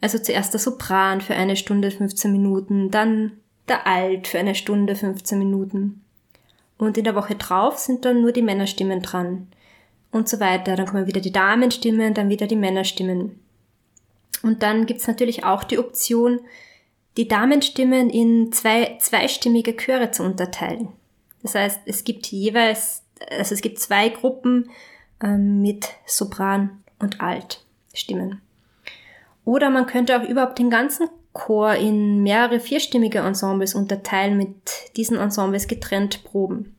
Also 0.00 0.18
zuerst 0.18 0.52
der 0.52 0.60
Sopran 0.60 1.20
für 1.20 1.34
eine 1.34 1.56
Stunde 1.56 1.90
15 1.90 2.30
Minuten, 2.30 2.90
dann 2.90 3.32
der 3.68 3.86
Alt 3.86 4.28
für 4.28 4.38
eine 4.38 4.54
Stunde 4.54 4.94
15 4.94 5.38
Minuten. 5.38 6.02
Und 6.78 6.98
in 6.98 7.04
der 7.04 7.14
Woche 7.14 7.34
drauf 7.34 7.78
sind 7.78 8.04
dann 8.04 8.20
nur 8.20 8.32
die 8.32 8.42
Männerstimmen 8.42 9.02
dran. 9.02 9.48
Und 10.10 10.28
so 10.28 10.40
weiter. 10.40 10.76
Dann 10.76 10.86
kommen 10.86 11.06
wieder 11.06 11.20
die 11.20 11.32
Damenstimmen, 11.32 12.14
dann 12.14 12.28
wieder 12.28 12.46
die 12.46 12.56
Männerstimmen. 12.56 13.40
Und 14.42 14.62
dann 14.62 14.86
gibt's 14.86 15.06
natürlich 15.06 15.44
auch 15.44 15.64
die 15.64 15.78
Option, 15.78 16.40
die 17.16 17.28
Damenstimmen 17.28 18.10
in 18.10 18.52
zwei 18.52 18.96
zweistimmige 19.00 19.76
Chöre 19.76 20.10
zu 20.10 20.22
unterteilen. 20.22 20.88
Das 21.42 21.54
heißt, 21.54 21.80
es 21.86 22.04
gibt 22.04 22.26
jeweils, 22.26 23.02
also 23.30 23.54
es 23.54 23.62
gibt 23.62 23.78
zwei 23.78 24.08
Gruppen 24.10 24.70
ähm, 25.22 25.62
mit 25.62 25.88
Sopran 26.04 26.82
und 26.98 27.20
Altstimmen. 27.20 28.42
Oder 29.44 29.70
man 29.70 29.86
könnte 29.86 30.20
auch 30.20 30.28
überhaupt 30.28 30.58
den 30.58 30.70
ganzen 30.70 31.08
Chor 31.36 31.74
in 31.74 32.22
mehrere 32.22 32.60
vierstimmige 32.60 33.18
Ensembles 33.18 33.74
unterteilen, 33.74 34.38
mit 34.38 34.56
diesen 34.96 35.18
Ensembles 35.18 35.68
getrennt 35.68 36.24
proben. 36.24 36.74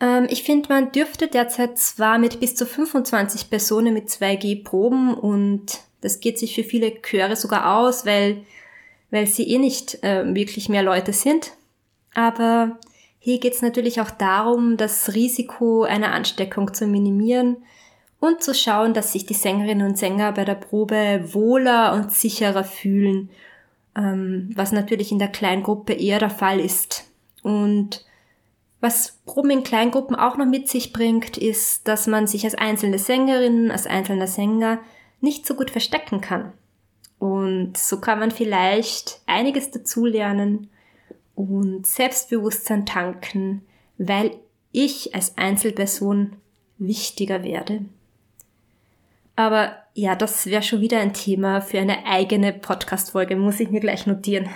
Ähm, 0.00 0.26
ich 0.28 0.42
finde, 0.42 0.68
man 0.68 0.92
dürfte 0.92 1.28
derzeit 1.28 1.78
zwar 1.78 2.18
mit 2.18 2.40
bis 2.40 2.54
zu 2.54 2.66
25 2.66 3.48
Personen 3.48 3.94
mit 3.94 4.08
2G 4.08 4.62
proben 4.62 5.14
und 5.14 5.80
das 6.02 6.20
geht 6.20 6.38
sich 6.38 6.54
für 6.54 6.64
viele 6.64 7.00
Chöre 7.00 7.36
sogar 7.36 7.78
aus, 7.78 8.04
weil, 8.04 8.44
weil 9.10 9.26
sie 9.26 9.48
eh 9.48 9.58
nicht 9.58 10.02
äh, 10.04 10.34
wirklich 10.34 10.68
mehr 10.68 10.82
Leute 10.82 11.14
sind. 11.14 11.52
Aber 12.12 12.78
hier 13.18 13.40
geht 13.40 13.54
es 13.54 13.62
natürlich 13.62 14.02
auch 14.02 14.10
darum, 14.10 14.76
das 14.76 15.14
Risiko 15.14 15.84
einer 15.84 16.12
Ansteckung 16.12 16.74
zu 16.74 16.86
minimieren 16.86 17.56
und 18.20 18.42
zu 18.42 18.54
schauen, 18.54 18.94
dass 18.94 19.12
sich 19.12 19.26
die 19.26 19.34
Sängerinnen 19.34 19.86
und 19.86 19.98
Sänger 19.98 20.32
bei 20.32 20.44
der 20.44 20.54
Probe 20.54 21.28
wohler 21.32 21.92
und 21.94 22.12
sicherer 22.12 22.64
fühlen, 22.64 23.30
ähm, 23.96 24.50
was 24.54 24.72
natürlich 24.72 25.12
in 25.12 25.18
der 25.18 25.28
Kleingruppe 25.28 25.92
eher 25.92 26.18
der 26.18 26.30
Fall 26.30 26.60
ist. 26.60 27.10
Und 27.42 28.04
was 28.80 29.18
Proben 29.24 29.50
in 29.50 29.62
Kleingruppen 29.62 30.16
auch 30.16 30.36
noch 30.36 30.46
mit 30.46 30.68
sich 30.68 30.92
bringt, 30.92 31.36
ist, 31.38 31.88
dass 31.88 32.06
man 32.06 32.26
sich 32.26 32.44
als 32.44 32.54
einzelne 32.54 32.98
Sängerin, 32.98 33.70
als 33.70 33.86
einzelner 33.86 34.26
Sänger 34.26 34.78
nicht 35.20 35.46
so 35.46 35.54
gut 35.54 35.70
verstecken 35.70 36.20
kann. 36.20 36.52
Und 37.18 37.78
so 37.78 38.00
kann 38.00 38.18
man 38.18 38.30
vielleicht 38.30 39.22
einiges 39.26 39.70
dazulernen 39.70 40.68
und 41.34 41.86
Selbstbewusstsein 41.86 42.84
tanken, 42.84 43.62
weil 43.96 44.36
ich 44.72 45.14
als 45.14 45.38
Einzelperson 45.38 46.36
wichtiger 46.78 47.42
werde. 47.42 47.84
Aber 49.36 49.76
ja, 49.94 50.14
das 50.14 50.46
wäre 50.46 50.62
schon 50.62 50.80
wieder 50.80 51.00
ein 51.00 51.12
Thema 51.12 51.60
für 51.60 51.78
eine 51.78 52.06
eigene 52.06 52.52
Podcast-Folge, 52.52 53.36
muss 53.36 53.60
ich 53.60 53.70
mir 53.70 53.80
gleich 53.80 54.06
notieren. 54.06 54.48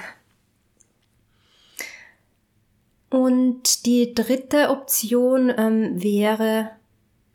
Und 3.11 3.87
die 3.87 4.15
dritte 4.15 4.71
Option 4.71 5.53
ähm, 5.57 6.03
wäre, 6.03 6.71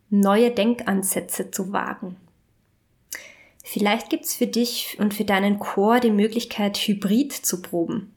neue 0.10 0.51
Denkansätze 0.51 1.49
zu 1.49 1.73
wagen. 1.73 2.17
Vielleicht 3.63 4.10
gibt's 4.10 4.36
für 4.36 4.45
dich 4.45 4.97
und 4.99 5.13
für 5.13 5.25
deinen 5.25 5.58
Chor 5.58 5.99
die 5.99 6.12
Möglichkeit, 6.12 6.77
hybrid 6.77 7.32
zu 7.34 7.62
proben. 7.62 8.13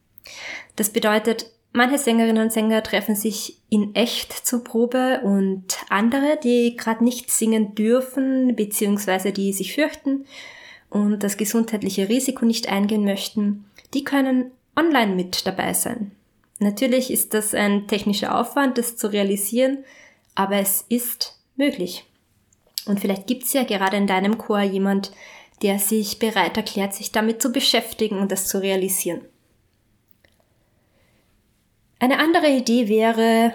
Das 0.75 0.91
bedeutet, 0.91 1.51
manche 1.77 1.99
Sängerinnen 1.99 2.43
und 2.43 2.53
Sänger 2.53 2.83
treffen 2.83 3.15
sich 3.15 3.59
in 3.69 3.95
echt 3.95 4.33
zur 4.33 4.65
Probe 4.65 5.21
und 5.23 5.65
andere, 5.89 6.39
die 6.43 6.77
gerade 6.77 7.05
nicht 7.05 7.31
singen 7.31 7.75
dürfen, 7.75 8.57
beziehungsweise 8.57 9.31
die 9.31 9.53
sich 9.53 9.75
fürchten 9.75 10.25
und 10.91 11.23
das 11.23 11.37
gesundheitliche 11.37 12.09
Risiko 12.09 12.45
nicht 12.45 12.69
eingehen 12.69 13.05
möchten, 13.05 13.67
die 13.95 14.05
können 14.05 14.51
online 14.75 15.15
mit 15.15 15.47
dabei 15.47 15.75
sein. 15.75 16.13
Natürlich 16.59 17.11
ist 17.11 17.35
das 17.35 17.55
ein 17.55 17.87
technischer 17.87 18.39
Aufwand, 18.39 18.79
das 18.79 18.97
zu 18.97 19.13
realisieren, 19.13 19.85
aber 20.35 20.57
es 20.57 20.85
ist 20.89 21.39
möglich. 21.57 22.05
Und 22.87 23.01
vielleicht 23.01 23.27
gibt's 23.27 23.53
ja 23.53 23.65
gerade 23.65 23.99
in 23.99 24.07
deinem 24.07 24.39
Chor 24.39 24.63
jemand, 24.63 25.13
der 25.63 25.79
sich 25.79 26.19
bereit 26.19 26.57
erklärt, 26.57 26.95
sich 26.95 27.13
damit 27.13 27.43
zu 27.43 27.53
beschäftigen 27.53 28.19
und 28.19 28.33
das 28.33 28.49
zu 28.49 28.63
realisieren. 28.63 29.21
Eine 31.99 32.19
andere 32.19 32.49
Idee 32.49 32.89
wäre, 32.89 33.55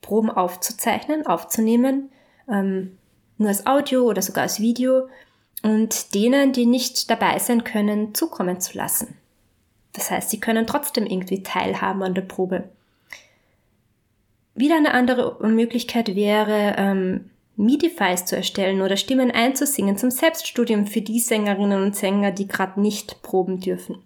Proben 0.00 0.30
aufzuzeichnen, 0.30 1.26
aufzunehmen, 1.26 2.10
ähm, 2.48 2.98
nur 3.38 3.48
als 3.48 3.66
Audio 3.66 4.04
oder 4.04 4.22
sogar 4.22 4.42
als 4.42 4.60
Video 4.60 5.08
und 5.62 6.14
denen, 6.14 6.52
die 6.52 6.66
nicht 6.66 7.10
dabei 7.10 7.38
sein 7.38 7.64
können, 7.64 8.14
zukommen 8.14 8.60
zu 8.60 8.76
lassen. 8.76 9.16
Das 9.92 10.10
heißt, 10.10 10.30
sie 10.30 10.40
können 10.40 10.66
trotzdem 10.66 11.06
irgendwie 11.06 11.42
teilhaben 11.42 12.02
an 12.02 12.14
der 12.14 12.22
Probe. 12.22 12.68
Wieder 14.54 14.76
eine 14.76 14.94
andere 14.94 15.36
Möglichkeit 15.46 16.14
wäre, 16.14 16.74
ähm, 16.78 17.30
MIDI-Files 17.56 18.24
zu 18.24 18.36
erstellen 18.36 18.80
oder 18.80 18.96
Stimmen 18.96 19.30
einzusingen 19.30 19.98
zum 19.98 20.10
Selbststudium 20.10 20.86
für 20.86 21.02
die 21.02 21.20
Sängerinnen 21.20 21.82
und 21.82 21.96
Sänger, 21.96 22.30
die 22.30 22.48
gerade 22.48 22.80
nicht 22.80 23.22
proben 23.22 23.60
dürfen. 23.60 23.98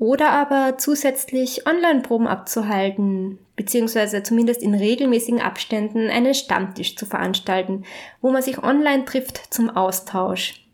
Oder 0.00 0.30
aber 0.30 0.78
zusätzlich 0.78 1.66
Online-Proben 1.66 2.26
abzuhalten, 2.26 3.38
beziehungsweise 3.54 4.22
zumindest 4.22 4.62
in 4.62 4.74
regelmäßigen 4.74 5.42
Abständen 5.42 6.08
einen 6.08 6.32
Stammtisch 6.32 6.96
zu 6.96 7.04
veranstalten, 7.04 7.84
wo 8.22 8.30
man 8.30 8.40
sich 8.40 8.62
online 8.62 9.04
trifft 9.04 9.52
zum 9.52 9.68
Austausch. 9.68 10.64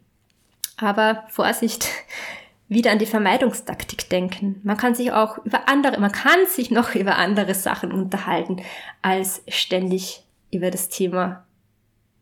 Aber 0.76 1.24
Vorsicht, 1.28 1.88
wieder 2.68 2.92
an 2.92 3.00
die 3.00 3.06
Vermeidungstaktik 3.06 4.08
denken. 4.10 4.60
Man 4.62 4.76
kann 4.76 4.94
sich 4.94 5.10
auch 5.10 5.38
über 5.38 5.68
andere, 5.68 6.00
man 6.00 6.12
kann 6.12 6.46
sich 6.46 6.70
noch 6.70 6.94
über 6.94 7.16
andere 7.16 7.54
Sachen 7.54 7.90
unterhalten, 7.90 8.62
als 9.02 9.42
ständig 9.48 10.22
über 10.52 10.70
das 10.70 10.88
Thema 10.88 11.44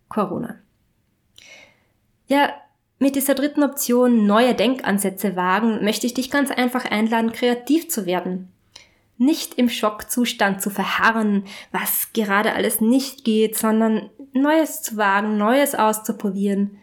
Corona. 0.09 0.57
Ja, 2.29 2.55
mit 3.05 3.17
dieser 3.17 3.35
dritten 3.35 3.63
Option 3.63 4.25
neue 4.25 4.55
Denkansätze 4.55 5.37
wagen, 5.37 5.85
möchte 5.85 6.07
ich 6.07 6.15
dich 6.15 6.31
ganz 6.31 6.51
einfach 6.51 6.87
einladen, 6.87 7.33
kreativ 7.33 7.91
zu 7.91 8.07
werden. 8.07 8.51
Nicht 9.19 9.59
im 9.59 9.69
Schockzustand 9.69 10.63
zu 10.63 10.71
verharren, 10.71 11.45
was 11.71 12.15
gerade 12.15 12.55
alles 12.55 12.81
nicht 12.81 13.23
geht, 13.23 13.59
sondern 13.59 14.09
Neues 14.33 14.81
zu 14.81 14.97
wagen, 14.97 15.37
Neues 15.37 15.75
auszuprobieren, 15.75 16.79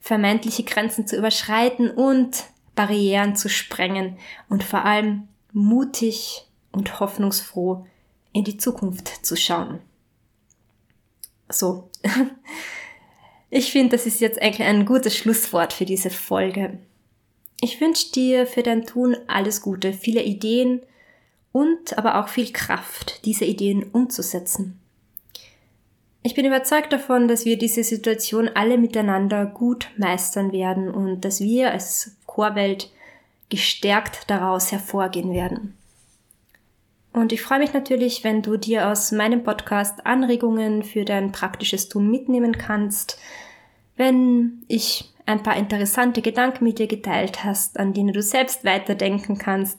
vermeintliche 0.00 0.64
Grenzen 0.64 1.06
zu 1.06 1.16
überschreiten 1.16 1.90
und 1.90 2.44
Barrieren 2.74 3.34
zu 3.34 3.48
sprengen 3.48 4.18
und 4.50 4.64
vor 4.64 4.84
allem 4.84 5.28
mutig 5.54 6.44
und 6.72 7.00
hoffnungsfroh 7.00 7.86
in 8.34 8.44
die 8.44 8.58
Zukunft 8.58 9.24
zu 9.24 9.34
schauen. 9.34 9.78
So. 11.48 11.88
Ich 13.56 13.70
finde, 13.70 13.96
das 13.96 14.04
ist 14.04 14.20
jetzt 14.20 14.42
eigentlich 14.42 14.66
ein 14.66 14.84
gutes 14.84 15.16
Schlusswort 15.16 15.72
für 15.72 15.84
diese 15.84 16.10
Folge. 16.10 16.76
Ich 17.60 17.80
wünsche 17.80 18.10
dir 18.10 18.48
für 18.48 18.64
dein 18.64 18.84
Tun 18.84 19.16
alles 19.28 19.62
Gute, 19.62 19.92
viele 19.92 20.24
Ideen 20.24 20.82
und 21.52 21.96
aber 21.96 22.18
auch 22.18 22.26
viel 22.26 22.50
Kraft, 22.50 23.24
diese 23.24 23.44
Ideen 23.44 23.84
umzusetzen. 23.84 24.80
Ich 26.24 26.34
bin 26.34 26.44
überzeugt 26.44 26.92
davon, 26.92 27.28
dass 27.28 27.44
wir 27.44 27.56
diese 27.56 27.84
Situation 27.84 28.50
alle 28.52 28.76
miteinander 28.76 29.46
gut 29.46 29.88
meistern 29.96 30.50
werden 30.50 30.90
und 30.90 31.20
dass 31.20 31.40
wir 31.40 31.70
als 31.70 32.16
Chorwelt 32.26 32.90
gestärkt 33.50 34.28
daraus 34.28 34.72
hervorgehen 34.72 35.32
werden. 35.32 35.78
Und 37.14 37.32
ich 37.32 37.42
freue 37.42 37.60
mich 37.60 37.72
natürlich, 37.72 38.24
wenn 38.24 38.42
du 38.42 38.56
dir 38.56 38.88
aus 38.88 39.12
meinem 39.12 39.44
Podcast 39.44 40.04
Anregungen 40.04 40.82
für 40.82 41.04
dein 41.04 41.30
praktisches 41.30 41.88
Tun 41.88 42.10
mitnehmen 42.10 42.58
kannst, 42.58 43.20
wenn 43.96 44.64
ich 44.66 45.14
ein 45.24 45.44
paar 45.44 45.56
interessante 45.56 46.22
Gedanken 46.22 46.64
mit 46.64 46.80
dir 46.80 46.88
geteilt 46.88 47.44
hast, 47.44 47.78
an 47.78 47.92
denen 47.92 48.12
du 48.12 48.20
selbst 48.20 48.64
weiterdenken 48.64 49.38
kannst. 49.38 49.78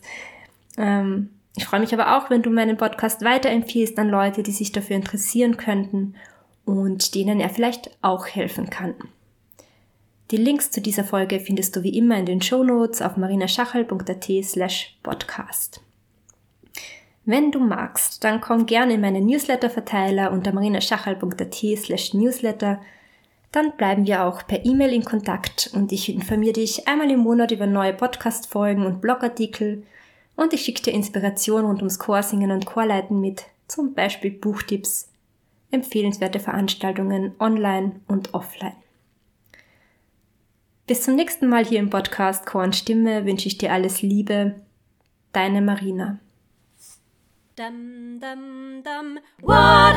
Ähm, 0.78 1.30
ich 1.58 1.66
freue 1.66 1.82
mich 1.82 1.94
aber 1.94 2.18
auch, 2.18 2.30
wenn 2.30 2.42
du 2.42 2.50
meinen 2.50 2.78
Podcast 2.78 3.22
weiterempfiehlst 3.22 4.00
an 4.00 4.08
Leute, 4.08 4.42
die 4.42 4.54
sich 4.54 4.72
dafür 4.72 4.96
interessieren 4.96 5.58
könnten 5.58 6.16
und 6.64 7.16
denen 7.16 7.42
er 7.42 7.50
vielleicht 7.50 7.92
auch 8.02 8.28
helfen 8.28 8.70
kann. 8.70 8.96
Die 10.32 10.38
Links 10.38 10.72
zu 10.72 10.80
dieser 10.80 11.04
Folge 11.04 11.42
findest 11.42 11.76
du 11.76 11.84
wie 11.84 11.98
immer 11.98 12.18
in 12.18 12.26
den 12.26 12.42
Show 12.42 12.64
Notes 12.64 13.02
auf 13.02 13.18
marinaschachel.at 13.18 14.26
slash 14.46 14.98
podcast. 15.04 15.85
Wenn 17.28 17.52
du 17.52 17.60
magst, 17.60 18.24
dann 18.24 18.40
komm 18.40 18.68
gerne 18.68 18.94
in 18.94 19.02
meinen 19.02 19.26
Newsletter-Verteiler 19.26 20.32
unter 20.32 20.54
marinaschachal.at 20.54 21.56
slash 21.56 22.14
newsletter. 22.14 22.80
Dann 23.52 23.76
bleiben 23.78 24.06
wir 24.06 24.26
auch 24.26 24.46
per 24.46 24.64
E-Mail 24.64 24.94
in 24.94 25.04
Kontakt 25.04 25.72
und 25.74 25.92
ich 25.92 26.14
informiere 26.14 26.54
dich 26.54 26.88
einmal 26.88 27.10
im 27.10 27.22
Monat 27.22 27.52
über 27.52 27.66
neue 27.66 27.94
Podcast-Folgen 27.94 28.86
und 28.86 29.02
Blogartikel 29.02 29.84
und 30.36 30.54
ich 30.54 30.62
schicke 30.62 30.84
dir 30.84 30.94
Inspiration 30.94 31.66
rund 31.66 31.80
ums 31.80 31.98
Chorsingen 31.98 32.52
und 32.52 32.68
Chorleiten 32.68 33.20
mit, 33.20 33.46
zum 33.68 33.96
Beispiel 33.96 34.30
Buchtipps, 34.30 35.10
empfehlenswerte 35.72 36.40
Veranstaltungen 36.40 37.34
online 37.40 38.02
und 38.08 38.36
offline. 38.36 38.76
Bis 40.86 41.02
zum 41.02 41.16
nächsten 41.16 41.48
Mal 41.48 41.66
hier 41.66 41.80
im 41.80 41.90
Podcast 41.90 42.46
Chor 42.46 42.64
und 42.64 42.76
Stimme 42.76 43.26
wünsche 43.26 43.48
ich 43.48 43.58
dir 43.58 43.74
alles 43.74 44.04
Liebe. 44.04 44.56
Deine 45.32 45.64
Marina. 45.64 46.20
Dum 47.56 48.20
dum 48.20 48.84
dum. 48.84 49.18
What 49.40 49.96